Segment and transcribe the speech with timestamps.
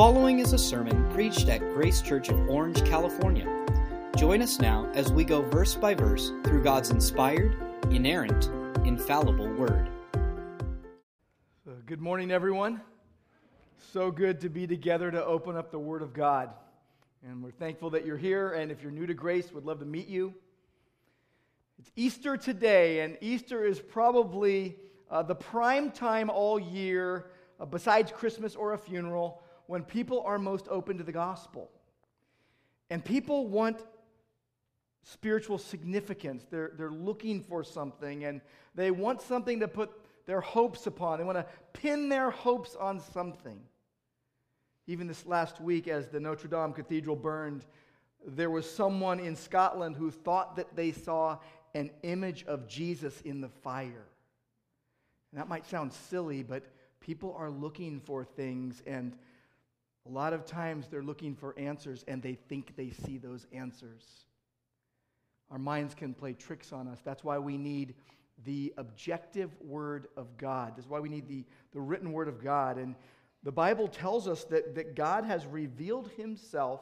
[0.00, 3.44] following is a sermon preached at Grace Church of Orange, California.
[4.16, 7.54] Join us now as we go verse by verse through God's inspired,
[7.90, 8.46] inerrant,
[8.86, 9.90] infallible Word.
[11.66, 12.80] So, good morning, everyone.
[13.92, 16.48] So good to be together to open up the Word of God.
[17.22, 18.52] And we're thankful that you're here.
[18.54, 20.32] And if you're new to Grace, we'd love to meet you.
[21.78, 24.76] It's Easter today, and Easter is probably
[25.10, 27.26] uh, the prime time all year,
[27.60, 31.70] uh, besides Christmas or a funeral, when people are most open to the gospel.
[32.90, 33.86] And people want
[35.04, 36.44] spiritual significance.
[36.50, 38.40] They're, they're looking for something, and
[38.74, 39.92] they want something to put
[40.26, 41.18] their hopes upon.
[41.18, 43.60] They want to pin their hopes on something.
[44.88, 47.64] Even this last week, as the Notre Dame Cathedral burned,
[48.26, 51.38] there was someone in Scotland who thought that they saw
[51.76, 54.08] an image of Jesus in the fire.
[55.30, 56.64] And that might sound silly, but
[56.98, 59.16] people are looking for things, and
[60.10, 64.04] a lot of times they're looking for answers and they think they see those answers.
[65.50, 66.98] Our minds can play tricks on us.
[67.04, 67.94] That's why we need
[68.44, 70.72] the objective Word of God.
[70.76, 72.76] That's why we need the, the written Word of God.
[72.76, 72.96] And
[73.44, 76.80] the Bible tells us that, that God has revealed Himself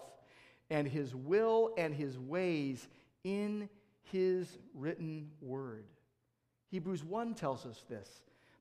[0.71, 2.89] and His will and His ways
[3.25, 3.69] in
[4.05, 5.85] His written Word.
[6.71, 8.09] Hebrews 1 tells us this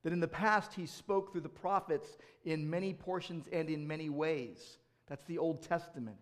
[0.07, 4.07] that in the past he spoke through the prophets in many portions and in many
[4.07, 4.77] ways.
[5.09, 6.15] That's the Old Testament.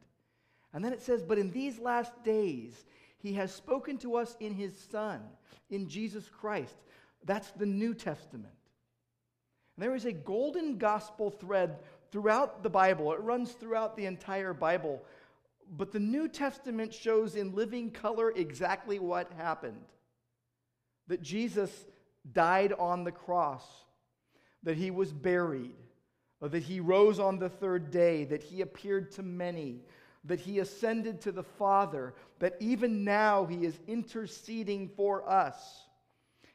[0.74, 2.84] And then it says, But in these last days,
[3.20, 5.22] he has spoken to us in his Son,
[5.70, 6.78] in Jesus Christ.
[7.26, 8.56] That's the New Testament.
[9.78, 11.78] And there is a golden gospel thread
[12.12, 15.04] throughout the Bible, it runs throughout the entire Bible.
[15.78, 19.86] But the New Testament shows in living color exactly what happened.
[21.08, 21.86] That Jesus
[22.34, 23.66] died on the cross,
[24.64, 25.76] that he was buried,
[26.42, 29.82] that he rose on the third day, that he appeared to many,
[30.24, 35.88] that he ascended to the Father, that even now he is interceding for us.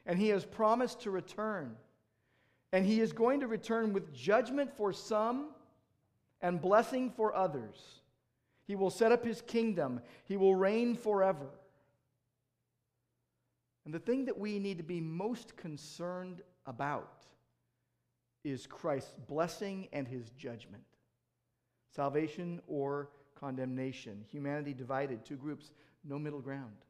[0.05, 1.75] And he has promised to return.
[2.73, 5.49] And he is going to return with judgment for some
[6.41, 8.01] and blessing for others.
[8.65, 11.47] He will set up his kingdom, he will reign forever.
[13.85, 17.25] And the thing that we need to be most concerned about
[18.43, 20.83] is Christ's blessing and his judgment
[21.93, 24.23] salvation or condemnation.
[24.31, 25.71] Humanity divided, two groups,
[26.05, 26.85] no middle ground.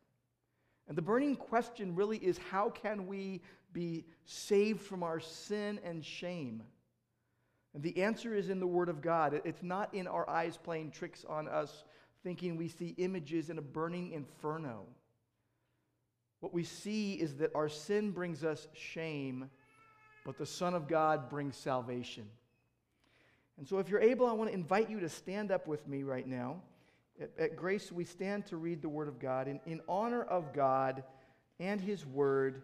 [0.88, 3.42] And the burning question really is how can we
[3.74, 6.62] be saved from our sin and shame?
[7.74, 9.42] And the answer is in the Word of God.
[9.46, 11.86] It's not in our eyes playing tricks on us,
[12.24, 14.86] thinking we see images in a burning inferno.
[16.42, 19.50] What we see is that our sin brings us shame,
[20.26, 22.26] but the Son of God brings salvation.
[23.58, 26.02] And so, if you're able, I want to invite you to stand up with me
[26.02, 26.62] right now.
[27.22, 30.52] At, at Grace, we stand to read the Word of God in, in honor of
[30.52, 31.04] God
[31.60, 32.64] and His Word.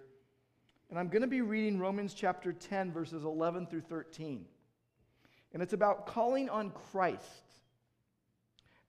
[0.89, 4.45] And I'm going to be reading Romans chapter 10, verses 11 through 13.
[5.53, 7.21] And it's about calling on Christ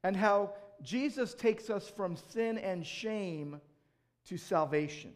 [0.03, 3.61] and how Jesus takes us from sin and shame
[4.29, 5.13] to salvation.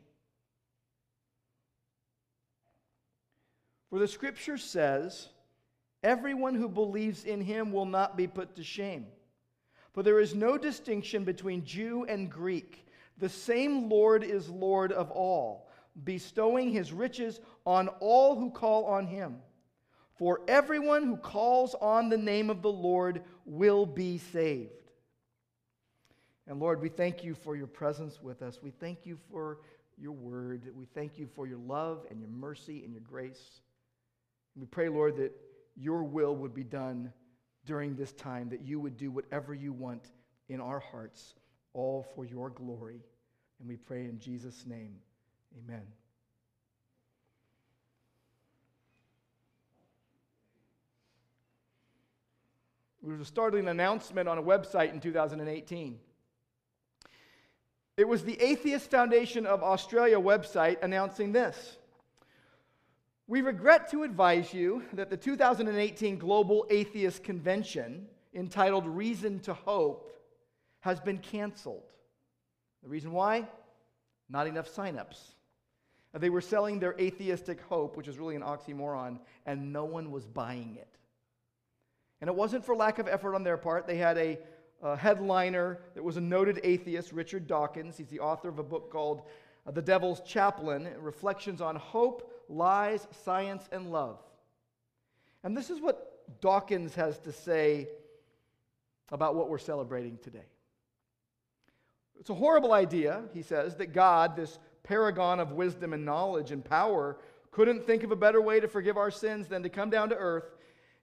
[3.90, 5.28] For the scripture says,
[6.02, 9.06] Everyone who believes in him will not be put to shame.
[9.92, 12.86] For there is no distinction between Jew and Greek.
[13.18, 15.68] The same Lord is Lord of all,
[16.04, 19.36] bestowing his riches on all who call on him.
[20.18, 24.81] For everyone who calls on the name of the Lord will be saved.
[26.46, 28.58] And Lord, we thank you for your presence with us.
[28.62, 29.58] We thank you for
[29.96, 30.68] your word.
[30.74, 33.60] We thank you for your love and your mercy and your grace.
[34.56, 35.32] We pray, Lord, that
[35.76, 37.12] your will would be done
[37.64, 40.10] during this time, that you would do whatever you want
[40.48, 41.34] in our hearts,
[41.74, 43.00] all for your glory.
[43.60, 44.96] And we pray in Jesus' name.
[45.64, 45.82] Amen.
[53.02, 55.98] There was a startling announcement on a website in 2018.
[57.96, 61.76] It was the Atheist Foundation of Australia website announcing this.
[63.26, 70.10] We regret to advise you that the 2018 Global Atheist Convention, entitled Reason to Hope,
[70.80, 71.92] has been canceled.
[72.82, 73.46] The reason why?
[74.28, 75.20] Not enough signups.
[76.14, 80.26] They were selling their atheistic hope, which is really an oxymoron, and no one was
[80.26, 80.88] buying it.
[82.20, 83.86] And it wasn't for lack of effort on their part.
[83.86, 84.38] They had a
[84.82, 87.96] uh, headliner that was a noted atheist, Richard Dawkins.
[87.96, 89.22] He's the author of a book called
[89.66, 94.18] uh, The Devil's Chaplain Reflections on Hope, Lies, Science, and Love.
[95.44, 97.88] And this is what Dawkins has to say
[99.10, 100.46] about what we're celebrating today.
[102.18, 106.64] It's a horrible idea, he says, that God, this paragon of wisdom and knowledge and
[106.64, 107.18] power,
[107.50, 110.16] couldn't think of a better way to forgive our sins than to come down to
[110.16, 110.54] earth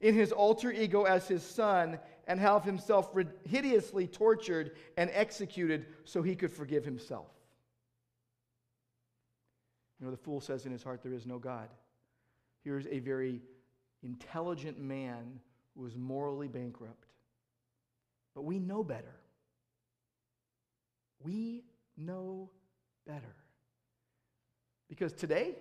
[0.02, 2.00] in his alter ego as his son
[2.30, 3.10] and have himself
[3.44, 7.26] hideously tortured and executed so he could forgive himself.
[10.00, 11.70] You know, the fool says in his heart, There is no God.
[12.64, 13.42] Here's a very
[14.04, 15.40] intelligent man
[15.76, 17.08] who is morally bankrupt.
[18.36, 19.16] But we know better.
[21.24, 21.64] We
[21.98, 22.52] know
[23.08, 23.36] better.
[24.88, 25.56] Because today,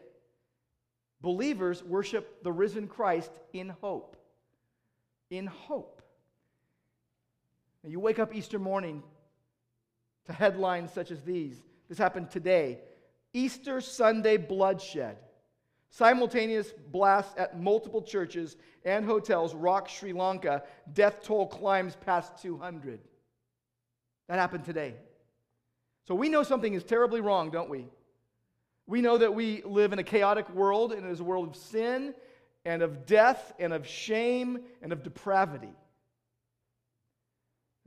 [1.22, 4.18] believers worship the risen Christ in hope.
[5.30, 5.97] In hope.
[7.88, 9.02] Now, you wake up Easter morning
[10.26, 11.56] to headlines such as these.
[11.88, 12.80] This happened today
[13.32, 15.16] Easter Sunday bloodshed.
[15.88, 20.64] Simultaneous blasts at multiple churches and hotels rock Sri Lanka.
[20.92, 23.00] Death toll climbs past 200.
[24.28, 24.94] That happened today.
[26.06, 27.86] So we know something is terribly wrong, don't we?
[28.86, 31.56] We know that we live in a chaotic world, and it is a world of
[31.56, 32.12] sin
[32.66, 35.72] and of death and of shame and of depravity.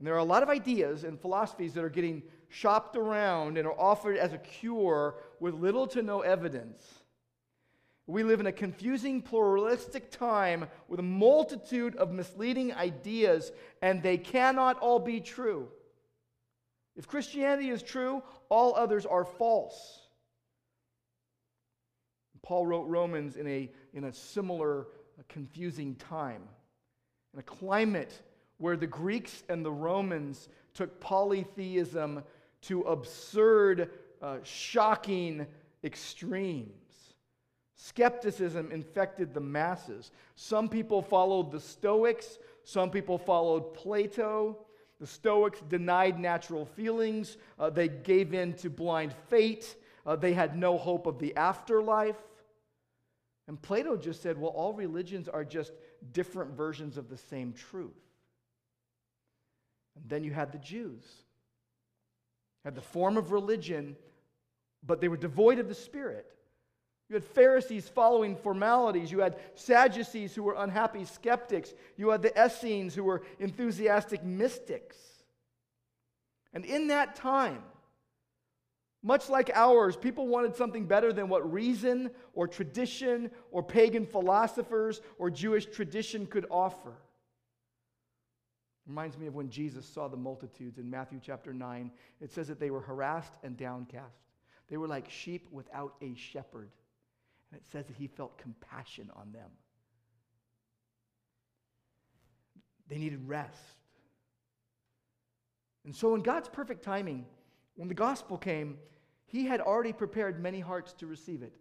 [0.02, 3.68] And there are a lot of ideas and philosophies that are getting shopped around and
[3.68, 6.84] are offered as a cure with little to no evidence.
[8.08, 14.18] We live in a confusing, pluralistic time with a multitude of misleading ideas, and they
[14.18, 15.68] cannot all be true.
[16.96, 20.00] If Christianity is true, all others are false.
[22.42, 24.80] Paul wrote Romans in a, in a similar,
[25.16, 26.42] uh, confusing time,
[27.34, 28.20] in a climate
[28.58, 32.22] where the Greeks and the Romans took polytheism
[32.62, 33.90] to absurd,
[34.20, 35.46] uh, shocking
[35.84, 36.70] extremes.
[37.74, 40.12] Skepticism infected the masses.
[40.36, 44.58] Some people followed the Stoics, some people followed Plato.
[45.00, 49.74] The Stoics denied natural feelings, uh, they gave in to blind fate,
[50.06, 52.22] uh, they had no hope of the afterlife.
[53.48, 55.72] And Plato just said, well, all religions are just
[56.12, 58.01] different versions of the same truth.
[59.96, 61.04] And then you had the Jews,
[62.64, 63.96] had the form of religion,
[64.84, 66.26] but they were devoid of the Spirit.
[67.08, 69.12] You had Pharisees following formalities.
[69.12, 71.74] You had Sadducees who were unhappy skeptics.
[71.98, 74.96] You had the Essenes who were enthusiastic mystics.
[76.54, 77.62] And in that time,
[79.02, 85.00] much like ours, people wanted something better than what reason or tradition or pagan philosophers
[85.18, 86.94] or Jewish tradition could offer.
[88.86, 91.90] Reminds me of when Jesus saw the multitudes in Matthew chapter 9.
[92.20, 94.18] It says that they were harassed and downcast.
[94.68, 96.70] They were like sheep without a shepherd.
[97.50, 99.50] And it says that he felt compassion on them.
[102.88, 103.76] They needed rest.
[105.84, 107.26] And so, in God's perfect timing,
[107.76, 108.78] when the gospel came,
[109.26, 111.54] he had already prepared many hearts to receive it.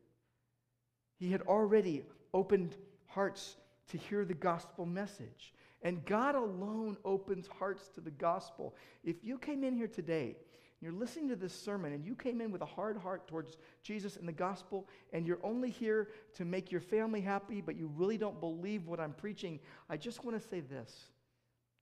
[1.20, 2.04] He had already
[2.34, 2.76] opened
[3.08, 3.56] hearts
[3.90, 5.54] to hear the gospel message.
[5.84, 8.76] And God alone opens hearts to the gospel.
[9.04, 10.36] If you came in here today
[10.82, 14.18] you're listening to this sermon and you came in with a hard heart towards Jesus
[14.18, 18.18] and the gospel, and you're only here to make your family happy, but you really
[18.18, 21.06] don't believe what I'm preaching, I just want to say this.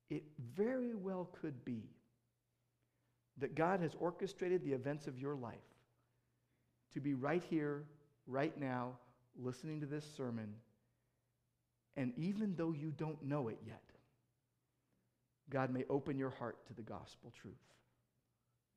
[0.10, 1.84] It very well could be
[3.38, 5.56] that God has orchestrated the events of your life
[6.94, 7.86] to be right here,
[8.27, 8.98] right now,
[9.41, 10.56] listening to this sermon.
[11.96, 13.84] And even though you don't know it yet,
[15.50, 17.53] God may open your heart to the gospel truth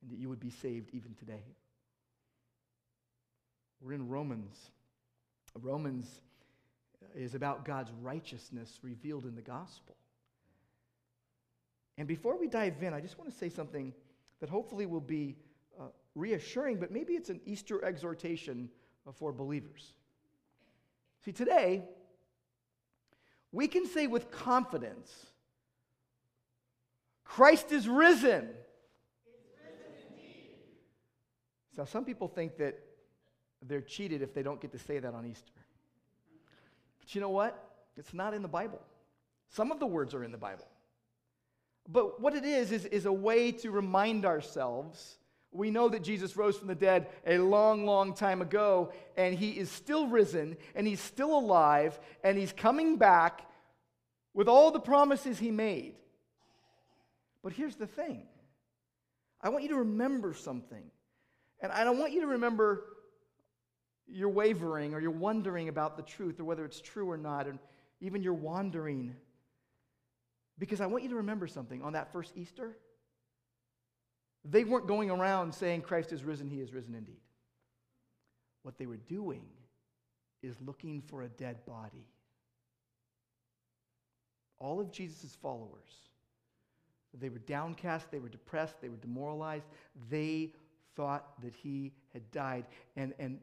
[0.02, 1.44] and that you would be saved even today.
[3.80, 4.70] We're in Romans.
[5.60, 6.22] Romans
[7.14, 9.96] is about God's righteousness revealed in the gospel.
[11.98, 13.92] And before we dive in, I just want to say something
[14.40, 15.36] that hopefully will be
[15.78, 18.68] uh, reassuring, but maybe it's an Easter exhortation
[19.06, 19.92] uh, for believers.
[21.24, 21.82] See, today,
[23.52, 25.26] we can say with confidence
[27.32, 28.50] Christ is risen.
[31.74, 32.78] So some people think that
[33.66, 35.54] they're cheated if they don't get to say that on Easter.
[37.00, 37.58] But you know what?
[37.96, 38.82] It's not in the Bible.
[39.48, 40.66] Some of the words are in the Bible.
[41.88, 45.16] But what it is, is, is a way to remind ourselves.
[45.52, 49.52] We know that Jesus rose from the dead a long, long time ago, and he
[49.52, 53.48] is still risen, and he's still alive, and he's coming back
[54.34, 55.94] with all the promises he made.
[57.42, 58.26] But here's the thing
[59.40, 60.84] I want you to remember something.
[61.60, 62.84] And I don't want you to remember
[64.08, 67.58] you're wavering or you're wondering about the truth or whether it's true or not, and
[68.00, 69.14] even you're wandering.
[70.58, 72.76] Because I want you to remember something on that first Easter.
[74.44, 77.20] They weren't going around saying, Christ is risen, he is risen indeed.
[78.62, 79.44] What they were doing
[80.42, 82.06] is looking for a dead body.
[84.58, 85.92] All of Jesus' followers,
[87.20, 89.66] they were downcast, they were depressed, they were demoralized.
[90.10, 90.52] They
[90.96, 92.66] thought that he had died
[92.96, 93.38] and, and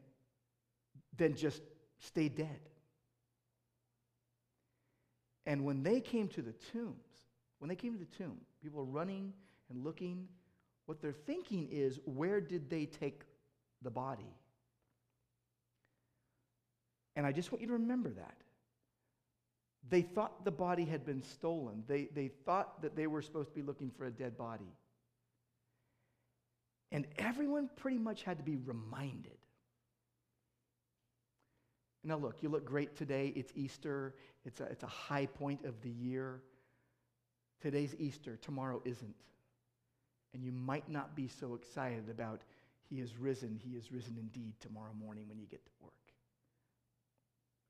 [1.16, 1.62] then just
[1.98, 2.60] stayed dead.
[5.46, 6.94] And when they came to the tombs,
[7.58, 9.32] when they came to the tomb, people are running
[9.68, 10.28] and looking.
[10.86, 13.22] What they're thinking is, where did they take
[13.82, 14.34] the body?
[17.16, 18.36] And I just want you to remember that.
[19.88, 21.84] They thought the body had been stolen.
[21.88, 24.72] They, they thought that they were supposed to be looking for a dead body.
[26.92, 29.38] And everyone pretty much had to be reminded.
[32.02, 33.32] Now, look, you look great today.
[33.36, 36.40] It's Easter, it's a, it's a high point of the year.
[37.60, 39.14] Today's Easter, tomorrow isn't.
[40.32, 42.42] And you might not be so excited about
[42.88, 45.92] He is risen, He is risen indeed tomorrow morning when you get to work,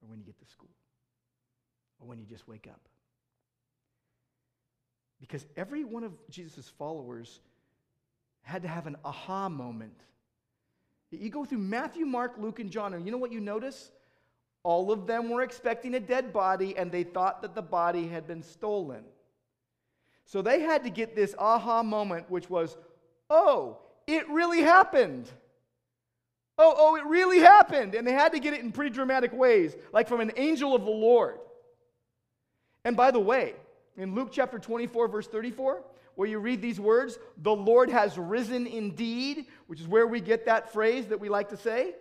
[0.00, 0.68] or when you get to school,
[2.00, 2.80] or when you just wake up.
[5.20, 7.40] Because every one of Jesus' followers
[8.42, 10.00] had to have an aha moment.
[11.10, 13.90] You go through Matthew, Mark, Luke, and John, and you know what you notice?
[14.62, 18.26] All of them were expecting a dead body, and they thought that the body had
[18.26, 19.04] been stolen.
[20.24, 22.76] So they had to get this aha moment, which was,
[23.28, 25.28] oh, it really happened.
[26.56, 27.94] Oh, oh, it really happened.
[27.94, 30.84] And they had to get it in pretty dramatic ways, like from an angel of
[30.84, 31.38] the Lord.
[32.84, 33.54] And by the way,
[33.96, 35.82] in Luke chapter 24, verse 34,
[36.14, 40.46] where you read these words, the Lord has risen indeed, which is where we get
[40.46, 41.94] that phrase that we like to say,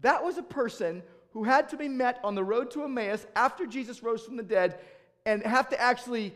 [0.00, 3.66] that was a person who had to be met on the road to Emmaus after
[3.66, 4.78] Jesus rose from the dead
[5.26, 6.34] and have to actually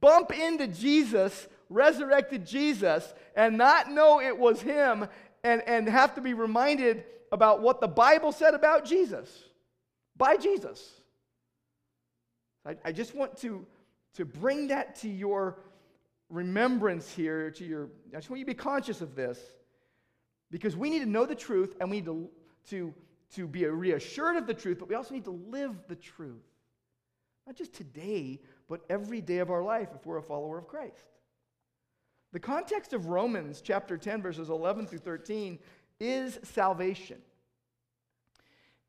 [0.00, 5.06] bump into Jesus, resurrected Jesus, and not know it was him
[5.42, 9.28] and, and have to be reminded about what the Bible said about Jesus
[10.16, 10.99] by Jesus.
[12.66, 13.66] I, I just want to,
[14.14, 15.58] to bring that to your
[16.28, 19.38] remembrance here, to your, I just want you to be conscious of this
[20.50, 22.28] because we need to know the truth and we need to,
[22.70, 22.94] to
[23.34, 26.42] to be reassured of the truth, but we also need to live the truth.
[27.46, 31.04] Not just today, but every day of our life if we're a follower of Christ.
[32.32, 35.58] The context of Romans chapter 10, verses 11 through 13
[35.98, 37.18] is salvation.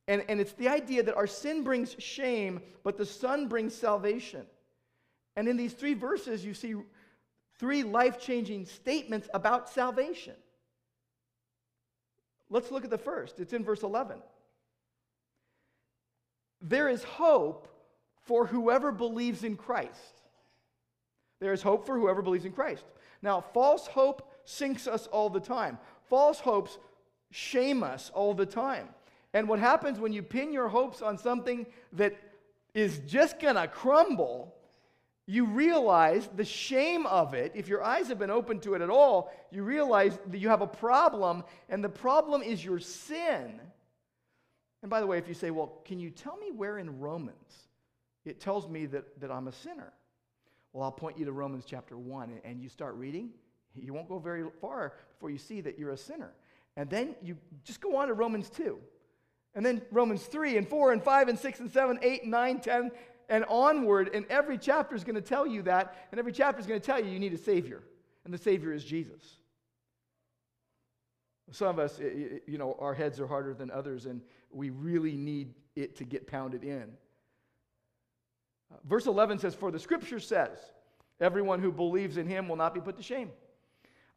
[0.08, 4.46] And, and it's the idea that our sin brings shame, but the Son brings salvation.
[5.36, 6.75] And in these three verses, you see
[7.60, 10.36] three life changing statements about salvation.
[12.50, 13.39] Let's look at the first.
[13.39, 14.17] It's in verse 11.
[16.62, 17.67] There is hope
[18.24, 20.22] for whoever believes in Christ.
[21.39, 22.84] There is hope for whoever believes in Christ.
[23.22, 25.77] Now, false hope sinks us all the time.
[26.10, 26.77] False hopes
[27.31, 28.89] shame us all the time.
[29.33, 32.15] And what happens when you pin your hopes on something that
[32.73, 34.53] is just going to crumble,
[35.25, 37.53] you realize the shame of it.
[37.55, 40.61] If your eyes have been open to it at all, you realize that you have
[40.61, 43.59] a problem, and the problem is your sin.
[44.81, 47.67] And by the way, if you say, well, can you tell me where in Romans
[48.25, 49.93] it tells me that, that I'm a sinner?
[50.73, 53.29] Well, I'll point you to Romans chapter 1, and you start reading.
[53.75, 56.31] You won't go very far before you see that you're a sinner.
[56.77, 58.77] And then you just go on to Romans 2.
[59.53, 62.91] And then Romans 3 and 4 and 5 and 6 and 7, 8, 9, 10,
[63.29, 64.12] and onward.
[64.13, 66.08] And every chapter is going to tell you that.
[66.12, 67.84] And every chapter is going to tell you you need a Savior.
[68.24, 69.22] And the Savior is Jesus.
[71.51, 75.53] Some of us, you know, our heads are harder than others, and we really need
[75.75, 76.93] it to get pounded in.
[78.86, 80.58] Verse 11 says, For the scripture says,
[81.20, 83.31] everyone who believes in him will not be put to shame.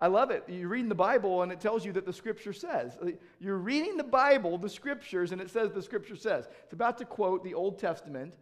[0.01, 0.45] I love it.
[0.49, 2.99] You're reading the Bible and it tells you that the scripture says.
[3.39, 6.49] You're reading the Bible, the scriptures, and it says the scripture says.
[6.65, 8.35] It's about to quote the Old Testament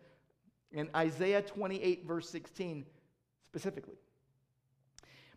[0.72, 2.86] in Isaiah 28, verse 16
[3.46, 3.96] specifically.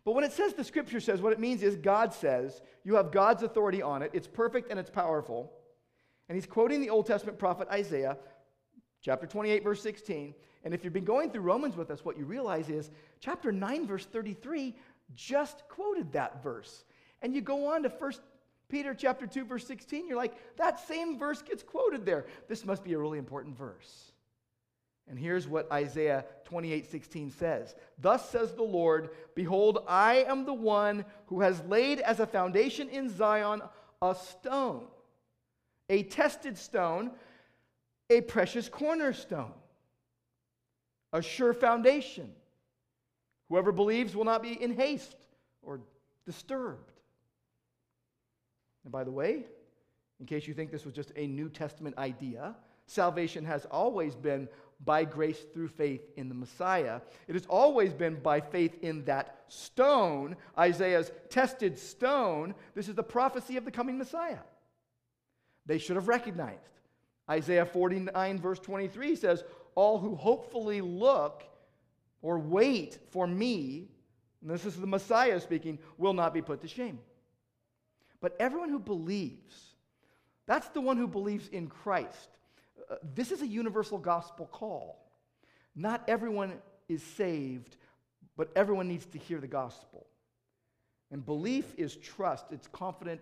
[0.04, 3.10] But when it says the scripture says, what it means is God says, you have
[3.10, 4.10] God's authority on it.
[4.14, 5.52] It's perfect and it's powerful.
[6.28, 8.16] And he's quoting the Old Testament prophet Isaiah,
[9.02, 10.34] chapter 28, verse 16.
[10.64, 13.86] And if you've been going through Romans with us, what you realize is chapter 9,
[13.86, 14.74] verse 33
[15.14, 16.84] just quoted that verse.
[17.22, 18.12] And you go on to 1
[18.68, 22.26] Peter chapter 2, verse 16, you're like, that same verse gets quoted there.
[22.48, 24.12] This must be a really important verse.
[25.08, 30.52] And here's what Isaiah 28 16 says Thus says the Lord, Behold, I am the
[30.52, 33.62] one who has laid as a foundation in Zion
[34.02, 34.88] a stone
[35.88, 37.10] a tested stone,
[38.10, 39.52] a precious cornerstone,
[41.12, 42.32] a sure foundation.
[43.48, 45.16] Whoever believes will not be in haste
[45.62, 45.80] or
[46.24, 46.92] disturbed.
[48.84, 49.44] And by the way,
[50.20, 54.48] in case you think this was just a New Testament idea, salvation has always been
[54.84, 57.00] by grace through faith in the Messiah.
[57.28, 62.54] It has always been by faith in that stone, Isaiah's tested stone.
[62.74, 64.38] This is the prophecy of the coming Messiah.
[65.64, 66.60] They should have recognized.
[67.28, 71.42] Isaiah 49, verse 23 says, All who hopefully look
[72.26, 73.86] or wait for me,
[74.42, 76.98] and this is the Messiah speaking, will not be put to shame.
[78.20, 79.54] But everyone who believes,
[80.44, 82.30] that's the one who believes in Christ.
[82.90, 84.98] Uh, this is a universal gospel call.
[85.76, 86.54] Not everyone
[86.88, 87.76] is saved,
[88.36, 90.08] but everyone needs to hear the gospel.
[91.12, 93.20] And belief is trust, it's confident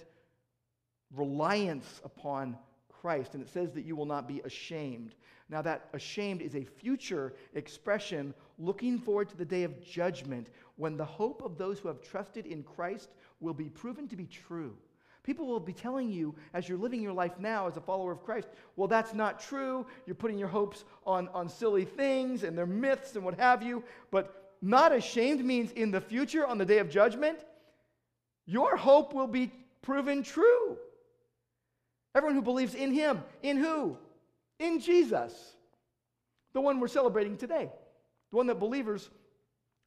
[1.15, 2.57] reliance upon
[3.05, 3.35] Christ.
[3.35, 5.15] And it says that you will not be ashamed.
[5.51, 10.97] Now, that ashamed is a future expression looking forward to the day of judgment when
[10.97, 14.75] the hope of those who have trusted in Christ will be proven to be true.
[15.23, 18.25] People will be telling you as you're living your life now as a follower of
[18.25, 19.87] Christ, well, that's not true.
[20.07, 23.85] You're putting your hopes on, on silly things and their myths and what have you.
[24.11, 27.41] But not ashamed means in the future, on the day of judgment,
[28.47, 30.79] your hope will be proven true.
[32.15, 33.23] Everyone who believes in Him.
[33.43, 33.97] In who?
[34.59, 35.33] In Jesus.
[36.53, 37.71] The one we're celebrating today.
[38.31, 39.11] The one that believers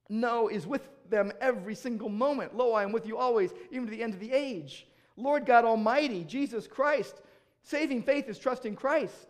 [0.09, 2.55] know is with them every single moment.
[2.55, 4.87] Lo, I am with you always, even to the end of the age.
[5.15, 7.21] Lord God Almighty, Jesus Christ.
[7.63, 9.27] Saving faith is trusting Christ.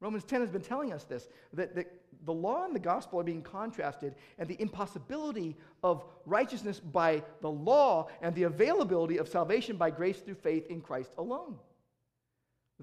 [0.00, 1.86] Romans 10 has been telling us this that, that
[2.24, 7.50] the law and the gospel are being contrasted, and the impossibility of righteousness by the
[7.50, 11.56] law and the availability of salvation by grace through faith in Christ alone.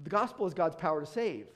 [0.02, 1.46] The gospel is God's power to save,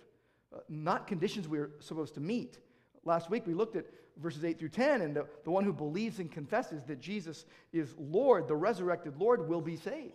[0.54, 2.58] uh, not conditions we're supposed to meet.
[3.04, 3.86] Last week we looked at
[4.18, 7.94] verses 8 through 10, and the, the one who believes and confesses that Jesus is
[7.98, 10.12] Lord, the resurrected Lord, will be saved.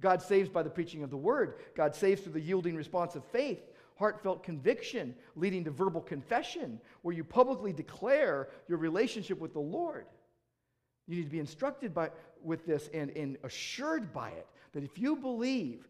[0.00, 1.54] God saves by the preaching of the word.
[1.74, 3.60] God saves through the yielding response of faith,
[3.96, 10.06] heartfelt conviction leading to verbal confession, where you publicly declare your relationship with the Lord.
[11.06, 12.10] You need to be instructed by,
[12.42, 15.86] with this and, and assured by it that if you believe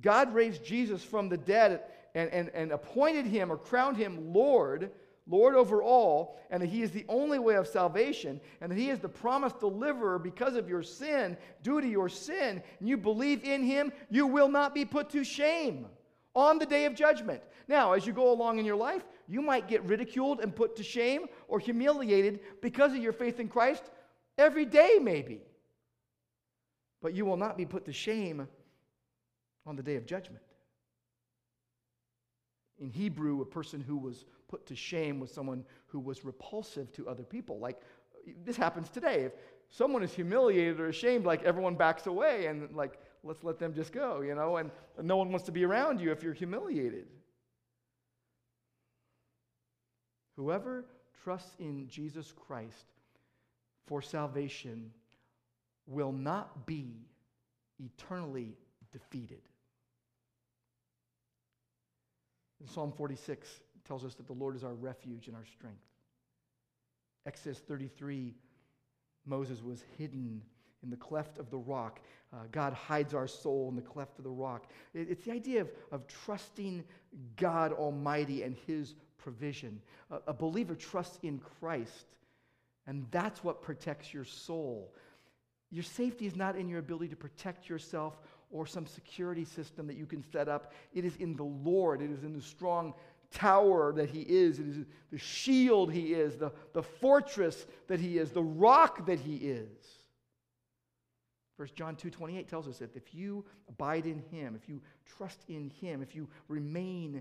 [0.00, 1.82] God raised Jesus from the dead
[2.14, 4.90] and, and, and appointed him or crowned him Lord,
[5.26, 8.88] Lord over all, and that He is the only way of salvation, and that He
[8.88, 13.44] is the promised deliverer because of your sin, due to your sin, and you believe
[13.44, 15.86] in Him, you will not be put to shame
[16.38, 17.42] on the day of judgment.
[17.66, 20.82] Now, as you go along in your life, you might get ridiculed and put to
[20.82, 23.82] shame or humiliated because of your faith in Christ
[24.38, 25.42] every day, maybe.
[27.02, 28.46] But you will not be put to shame
[29.66, 30.42] on the day of judgment.
[32.78, 37.08] In Hebrew, a person who was put to shame was someone who was repulsive to
[37.08, 37.58] other people.
[37.58, 37.80] Like,
[38.44, 39.24] this happens today.
[39.24, 39.32] If
[39.70, 43.92] someone is humiliated or ashamed, like, everyone backs away and, like, let's let them just
[43.92, 44.70] go, you know, and
[45.02, 47.06] no one wants to be around you if you're humiliated.
[50.36, 50.84] Whoever
[51.24, 52.86] trusts in Jesus Christ
[53.86, 54.92] for salvation
[55.86, 57.06] will not be
[57.78, 58.56] eternally
[58.92, 59.40] defeated.
[62.60, 63.48] In Psalm 46,
[63.88, 65.78] tells us that the Lord is our refuge and our strength.
[67.26, 68.34] Exodus 33,
[69.26, 70.42] Moses was hidden
[70.82, 72.00] in the cleft of the rock.
[72.32, 74.70] Uh, God hides our soul in the cleft of the rock.
[74.94, 76.84] It, it's the idea of, of trusting
[77.36, 79.80] God Almighty and His provision.
[80.10, 82.14] Uh, a believer trusts in Christ,
[82.86, 84.92] and that's what protects your soul.
[85.70, 88.18] Your safety is not in your ability to protect yourself
[88.50, 90.72] or some security system that you can set up.
[90.94, 92.94] It is in the Lord, it is in the strong
[93.30, 98.18] tower that he is, it is the shield he is, the, the fortress that he
[98.18, 99.97] is, the rock that he is.
[101.58, 105.70] First John 2:28 tells us that if you abide in him, if you trust in
[105.70, 107.20] him, if you remain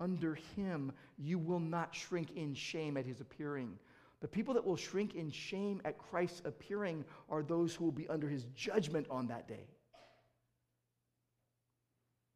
[0.00, 3.78] under him, you will not shrink in shame at his appearing.
[4.20, 8.08] The people that will shrink in shame at Christ's appearing are those who will be
[8.08, 9.68] under his judgment on that day.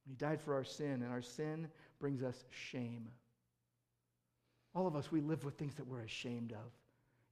[0.06, 3.08] He died for our sin, and our sin brings us shame.
[4.74, 6.81] All of us, we live with things that we're ashamed of.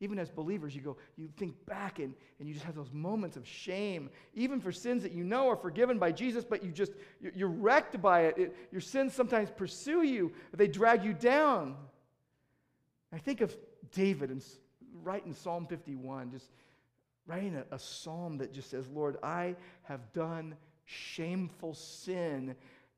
[0.01, 3.37] Even as believers, you go, you think back and, and you just have those moments
[3.37, 6.93] of shame, even for sins that you know are forgiven by Jesus, but you just,
[7.21, 8.39] you're wrecked by it.
[8.39, 11.77] it your sins sometimes pursue you, they drag you down.
[13.13, 13.55] I think of
[13.93, 14.43] David and
[15.27, 16.51] in Psalm 51, just
[17.27, 22.55] writing a, a psalm that just says, Lord, I have done shameful sin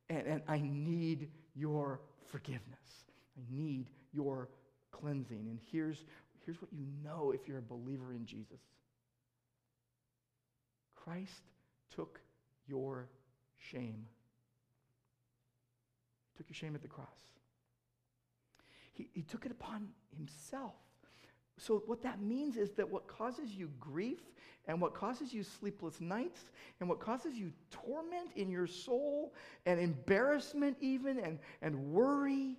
[0.09, 3.05] and, and I need your forgiveness.
[3.37, 4.49] I need your
[4.91, 5.47] cleansing.
[5.49, 6.05] And here's,
[6.45, 8.59] here's what you know if you're a believer in Jesus
[10.95, 11.43] Christ
[11.93, 12.19] took
[12.67, 13.09] your
[13.57, 14.05] shame.
[16.37, 17.07] Took your shame at the cross.
[18.93, 20.75] He, he took it upon himself.
[21.57, 24.21] So, what that means is that what causes you grief
[24.67, 26.41] and what causes you sleepless nights
[26.79, 29.33] and what causes you torment in your soul
[29.65, 32.57] and embarrassment, even and, and worry,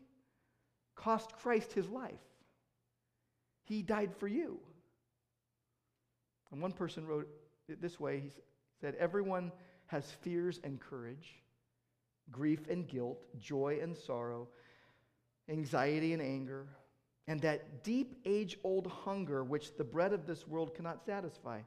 [0.95, 2.21] cost Christ his life.
[3.65, 4.59] He died for you.
[6.53, 7.29] And one person wrote
[7.69, 8.31] it this way he
[8.81, 9.51] said, Everyone
[9.87, 11.35] has fears and courage,
[12.31, 14.49] grief and guilt, joy and sorrow,
[15.49, 16.69] anxiety and anger,
[17.27, 21.61] and that deep age old hunger which the bread of this world cannot satisfy,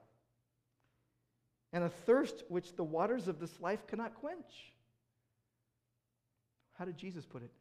[1.73, 4.73] and a thirst which the waters of this life cannot quench.
[6.77, 7.51] How did Jesus put it?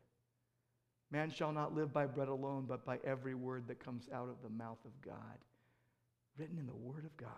[1.10, 4.42] Man shall not live by bread alone, but by every word that comes out of
[4.42, 5.38] the mouth of God,
[6.36, 7.30] written in the Word of God.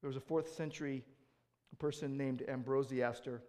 [0.00, 1.04] There was a fourth century
[1.80, 3.40] person named Ambrosiaster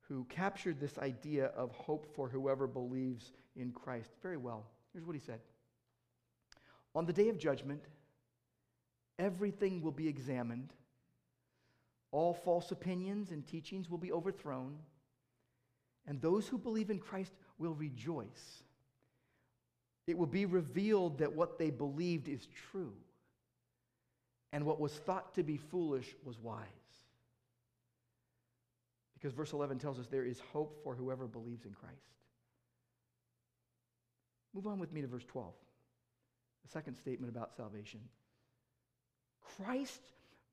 [0.00, 4.66] who captured this idea of hope for whoever believes in Christ very well.
[4.92, 5.40] Here's what he said
[6.94, 7.84] On the day of judgment,
[9.18, 10.72] everything will be examined,
[12.10, 14.78] all false opinions and teachings will be overthrown
[16.06, 18.62] and those who believe in Christ will rejoice.
[20.06, 22.92] It will be revealed that what they believed is true,
[24.52, 26.66] and what was thought to be foolish was wise.
[29.14, 31.94] Because verse 11 tells us there is hope for whoever believes in Christ.
[34.52, 35.52] Move on with me to verse 12,
[36.64, 38.00] the second statement about salvation.
[39.56, 40.00] Christ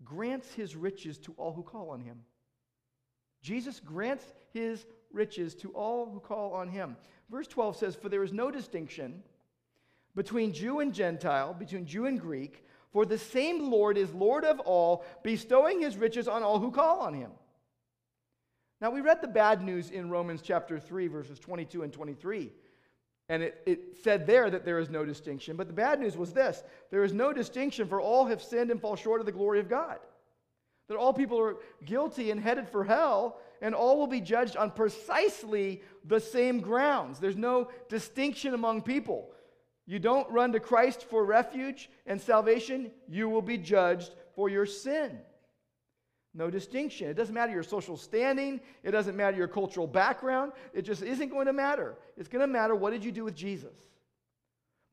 [0.06, 2.20] grants his riches to all who call on him.
[3.42, 6.96] Jesus grants his riches to all who call on him.
[7.30, 9.24] Verse 12 says, For there is no distinction
[10.16, 14.60] between Jew and Gentile, between Jew and Greek, for the same Lord is Lord of
[14.62, 17.32] all, bestowing his riches on all who call on him.
[18.82, 22.52] Now, we read the bad news in Romans chapter 3, verses 22 and 23.
[23.28, 25.56] And it, it said there that there is no distinction.
[25.56, 28.82] But the bad news was this there is no distinction, for all have sinned and
[28.82, 30.00] fall short of the glory of God
[30.90, 34.72] that all people are guilty and headed for hell, and all will be judged on
[34.72, 37.20] precisely the same grounds.
[37.20, 39.32] There's no distinction among people.
[39.86, 44.66] You don't run to Christ for refuge and salvation, you will be judged for your
[44.66, 45.20] sin.
[46.34, 47.10] No distinction.
[47.10, 50.52] It doesn't matter your social standing, it doesn't matter your cultural background.
[50.74, 51.96] It just isn't going to matter.
[52.18, 53.74] It's going to matter what did you do with Jesus.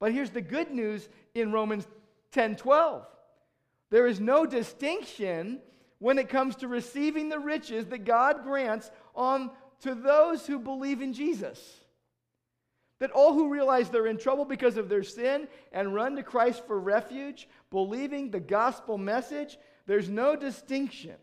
[0.00, 1.87] But here's the good news in Romans
[2.33, 3.07] 10 12.
[3.90, 5.61] There is no distinction
[5.98, 11.02] when it comes to receiving the riches that God grants on to those who believe
[11.02, 11.80] in Jesus.
[12.98, 16.62] That all who realize they're in trouble because of their sin and run to Christ
[16.66, 21.14] for refuge, believing the gospel message, there's no distinction.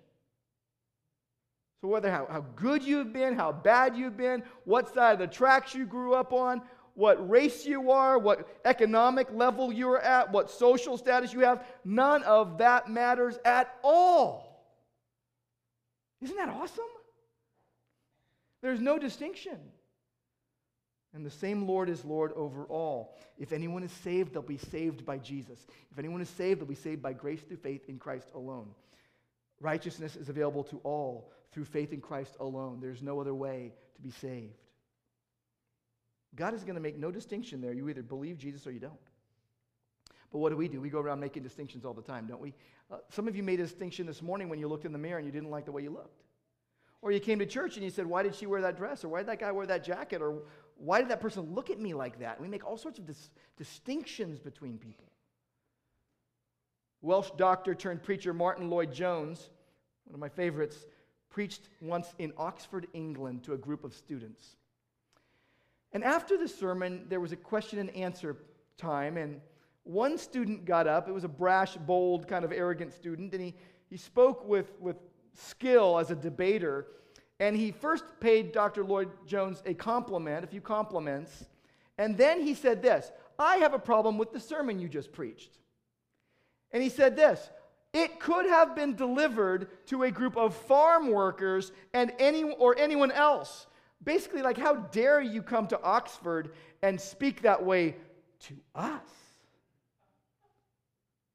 [1.82, 5.28] So, whether how, how good you've been, how bad you've been, what side of the
[5.28, 6.62] tracks you grew up on,
[6.94, 12.24] what race you are, what economic level you're at, what social status you have, none
[12.24, 14.43] of that matters at all.
[16.24, 16.86] Isn't that awesome?
[18.62, 19.58] There's no distinction.
[21.14, 23.16] And the same Lord is Lord over all.
[23.38, 25.68] If anyone is saved, they'll be saved by Jesus.
[25.92, 28.70] If anyone is saved, they'll be saved by grace through faith in Christ alone.
[29.60, 32.80] Righteousness is available to all through faith in Christ alone.
[32.82, 34.56] There's no other way to be saved.
[36.36, 37.74] God is going to make no distinction there.
[37.74, 38.94] You either believe Jesus or you don't.
[40.34, 40.82] But what do we do?
[40.82, 42.56] We go around making distinctions all the time, don't we?
[42.92, 45.20] Uh, some of you made a distinction this morning when you looked in the mirror
[45.20, 46.24] and you didn't like the way you looked.
[47.04, 49.04] Or you came to church and you said, Why did she wear that dress?
[49.04, 50.24] Or why did that guy wear that jacket?
[50.24, 50.42] Or
[50.76, 52.42] why did that person look at me like that?
[52.42, 55.06] We make all sorts of dis- distinctions between people.
[57.04, 59.50] Welsh doctor turned preacher Martyn Lloyd-Jones,
[60.06, 60.88] one of my favorites,
[61.30, 64.56] preached once in Oxford, England, to a group of students.
[65.92, 68.38] And after the sermon, there was a question and answer
[68.78, 69.42] time, and
[69.84, 71.08] one student got up.
[71.08, 73.54] It was a brash, bold, kind of arrogant student, and he,
[73.90, 74.98] he spoke with, with
[75.34, 76.88] skill as a debater.
[77.40, 78.86] And he first paid Dr.
[78.86, 81.46] Lloyd Jones a compliment, a few compliments,
[81.98, 85.58] and then he said this I have a problem with the sermon you just preached.
[86.72, 87.50] And he said this
[87.94, 93.12] it could have been delivered to a group of farm workers and any, or anyone
[93.12, 93.68] else.
[94.04, 97.96] Basically, like, how dare you come to Oxford and speak that way
[98.42, 99.02] to us?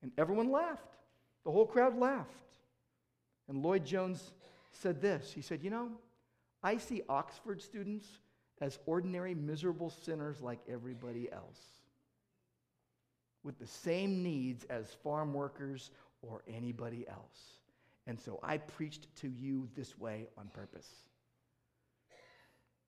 [0.02, 0.96] And everyone laughed.
[1.44, 2.30] The whole crowd laughed.
[3.48, 4.32] And Lloyd Jones
[4.72, 5.90] said this He said, You know,
[6.62, 8.06] I see Oxford students
[8.60, 11.60] as ordinary, miserable sinners like everybody else.
[13.44, 15.90] with the same needs as farm workers
[16.22, 17.58] or anybody else.
[18.06, 20.88] And so I preached to you this way on purpose.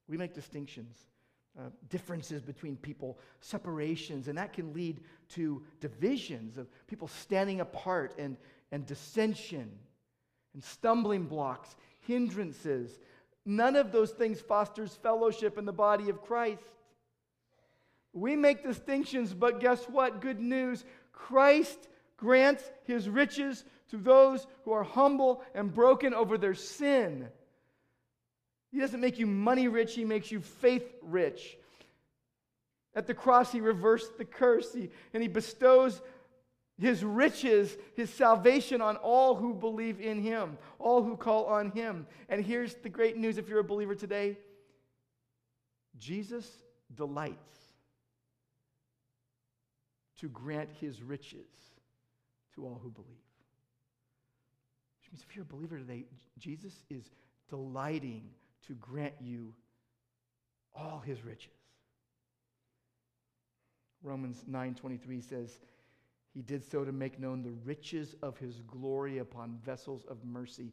[0.09, 0.99] We make distinctions,
[1.59, 8.15] uh, differences between people, separations, and that can lead to divisions of people standing apart
[8.19, 8.37] and,
[8.73, 9.71] and dissension
[10.55, 12.99] and stumbling blocks, hindrances.
[13.45, 16.63] None of those things fosters fellowship in the body of Christ.
[18.13, 20.21] We make distinctions, but guess what?
[20.21, 20.85] Good news.
[21.13, 27.29] Christ grants his riches to those who are humble and broken over their sin.
[28.71, 31.57] He doesn't make you money rich, he makes you faith rich.
[32.95, 36.01] At the cross, he reversed the curse he, and he bestows
[36.79, 42.07] his riches, his salvation on all who believe in him, all who call on him.
[42.29, 44.39] And here's the great news if you're a believer today
[45.99, 46.49] Jesus
[46.95, 47.37] delights
[50.19, 51.49] to grant his riches
[52.55, 53.09] to all who believe.
[55.01, 56.05] Which means if you're a believer today,
[56.39, 57.11] Jesus is
[57.49, 58.31] delighting
[58.67, 59.55] to grant you
[60.75, 61.53] all his riches.
[64.03, 65.61] Romans 9:23 says,
[66.33, 70.73] "He did so to make known the riches of his glory upon vessels of mercy."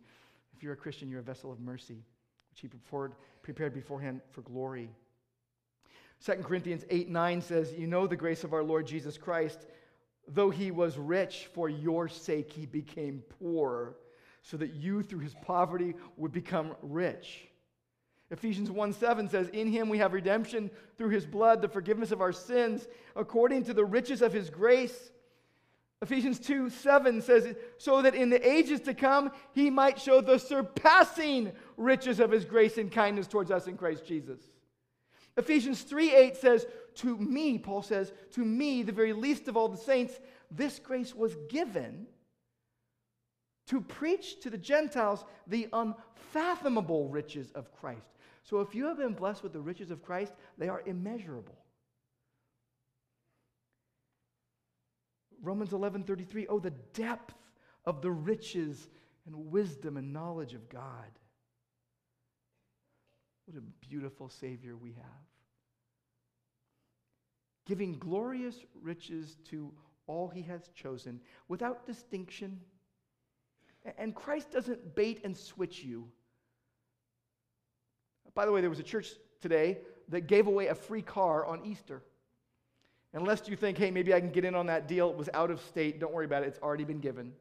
[0.58, 2.04] If you're a Christian, you're a vessel of mercy,
[2.50, 4.90] which he prepared, beforehand for glory.
[6.20, 9.68] 2 Corinthians 8 9 says, You know the grace of our Lord Jesus Christ.
[10.28, 13.96] Though he was rich, for your sake he became poor,
[14.42, 17.48] so that you through his poverty would become rich.
[18.30, 22.22] Ephesians 1 7 says, In him we have redemption through his blood, the forgiveness of
[22.22, 25.12] our sins, according to the riches of his grace.
[26.02, 30.38] Ephesians 2 7 says, So that in the ages to come he might show the
[30.38, 34.40] surpassing riches of his grace and kindness towards us in Christ Jesus.
[35.38, 39.70] Ephesians 3 8 says, To me, Paul says, to me, the very least of all
[39.70, 40.20] the saints,
[40.52, 42.08] this grace was given
[43.68, 48.17] to preach to the Gentiles the unfathomable riches of Christ.
[48.48, 51.58] So if you have been blessed with the riches of Christ, they are immeasurable.
[55.42, 57.36] Romans 11:33 oh the depth
[57.86, 58.88] of the riches
[59.26, 61.12] and wisdom and knowledge of God.
[63.46, 65.28] What a beautiful Savior we have.
[67.66, 69.74] Giving glorious riches to
[70.06, 72.62] all he has chosen without distinction.
[73.98, 76.10] And Christ doesn't bait and switch you.
[78.38, 79.10] By the way, there was a church
[79.42, 82.04] today that gave away a free car on Easter.
[83.14, 85.10] Unless you think, hey, maybe I can get in on that deal.
[85.10, 86.00] It was out of state.
[86.00, 86.50] Don't worry about it.
[86.50, 87.34] It's already been given.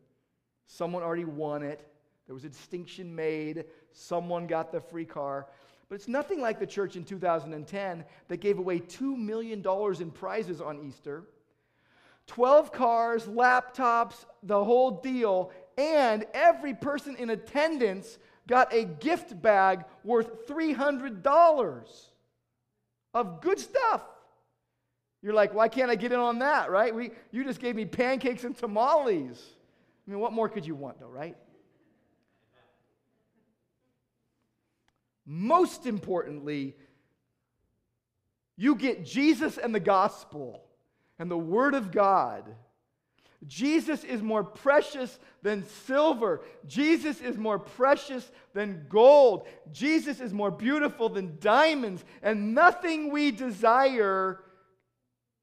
[0.67, 1.87] Someone already won it.
[2.25, 3.67] There was a distinction made.
[3.93, 5.49] Someone got the free car.
[5.91, 9.63] But it's nothing like the church in 2010 that gave away $2 million
[10.01, 11.25] in prizes on Easter
[12.27, 19.85] 12 cars, laptops, the whole deal, and every person in attendance got a gift bag
[20.05, 21.87] worth $300
[23.15, 24.03] of good stuff.
[25.23, 26.95] You're like, why can't I get in on that, right?
[26.95, 29.43] We, you just gave me pancakes and tamales.
[30.07, 31.37] I mean, what more could you want, though, right?
[35.25, 36.77] Most importantly,
[38.57, 40.63] you get Jesus and the gospel
[41.19, 42.45] and the Word of God.
[43.47, 46.43] Jesus is more precious than silver.
[46.67, 49.47] Jesus is more precious than gold.
[49.73, 52.05] Jesus is more beautiful than diamonds.
[52.23, 54.41] And nothing we desire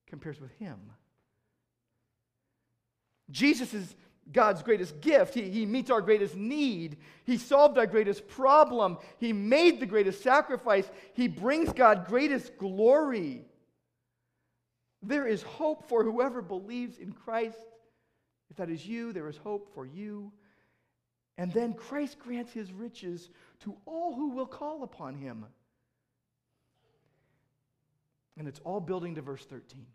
[0.08, 0.80] compares with Him.
[3.30, 3.96] Jesus is
[4.32, 5.34] God's greatest gift.
[5.34, 6.98] He, he meets our greatest need.
[7.26, 8.98] He solved our greatest problem.
[9.18, 10.90] He made the greatest sacrifice.
[11.14, 13.46] He brings God greatest glory.
[15.02, 17.58] There is hope for whoever believes in Christ.
[18.50, 20.32] If that is you, there is hope for you.
[21.38, 23.30] And then Christ grants his riches
[23.62, 25.46] to all who will call upon him.
[28.38, 29.86] And it's all building to verse 13,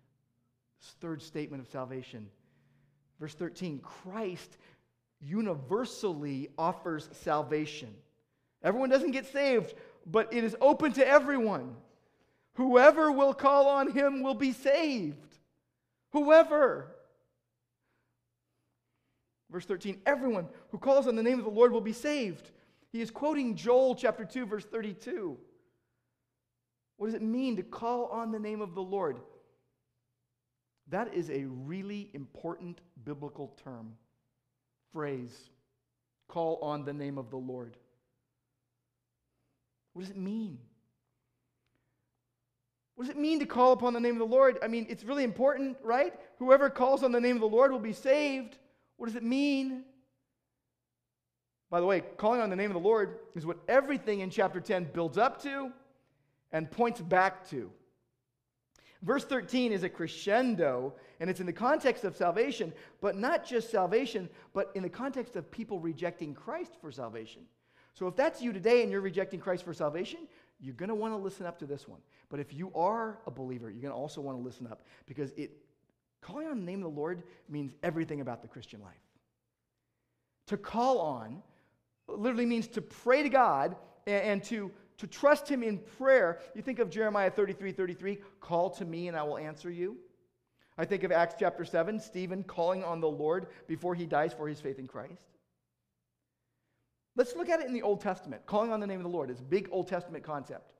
[0.80, 2.28] this third statement of salvation.
[3.20, 4.58] Verse 13 Christ
[5.20, 7.94] universally offers salvation.
[8.62, 9.74] Everyone doesn't get saved,
[10.06, 11.76] but it is open to everyone.
[12.54, 15.38] Whoever will call on him will be saved.
[16.10, 16.94] Whoever.
[19.50, 22.50] Verse 13 Everyone who calls on the name of the Lord will be saved.
[22.90, 25.36] He is quoting Joel chapter 2, verse 32.
[26.96, 29.20] What does it mean to call on the name of the Lord?
[30.88, 33.94] That is a really important biblical term,
[34.92, 35.50] phrase.
[36.28, 37.76] Call on the name of the Lord.
[39.92, 40.58] What does it mean?
[42.94, 44.58] What does it mean to call upon the name of the Lord?
[44.62, 46.14] I mean, it's really important, right?
[46.38, 48.58] Whoever calls on the name of the Lord will be saved.
[48.98, 49.84] What does it mean?
[51.70, 54.60] By the way, calling on the name of the Lord is what everything in chapter
[54.60, 55.70] 10 builds up to
[56.52, 57.70] and points back to.
[59.02, 63.70] Verse 13 is a crescendo, and it's in the context of salvation, but not just
[63.70, 67.42] salvation, but in the context of people rejecting Christ for salvation.
[67.94, 70.20] So if that's you today and you're rejecting Christ for salvation,
[70.58, 72.00] you're going to want to listen up to this one.
[72.28, 75.30] But if you are a believer, you're going to also want to listen up because
[75.36, 75.52] it
[76.20, 78.94] calling on the name of the Lord means everything about the Christian life.
[80.48, 81.42] To call on
[82.08, 83.76] literally means to pray to God
[84.06, 86.40] and, and to to trust him in prayer.
[86.54, 89.96] You think of Jeremiah 33 33, call to me and I will answer you.
[90.76, 94.46] I think of Acts chapter 7, Stephen calling on the Lord before he dies for
[94.46, 95.26] his faith in Christ.
[97.16, 98.46] Let's look at it in the Old Testament.
[98.46, 100.72] Calling on the name of the Lord is a big Old Testament concept.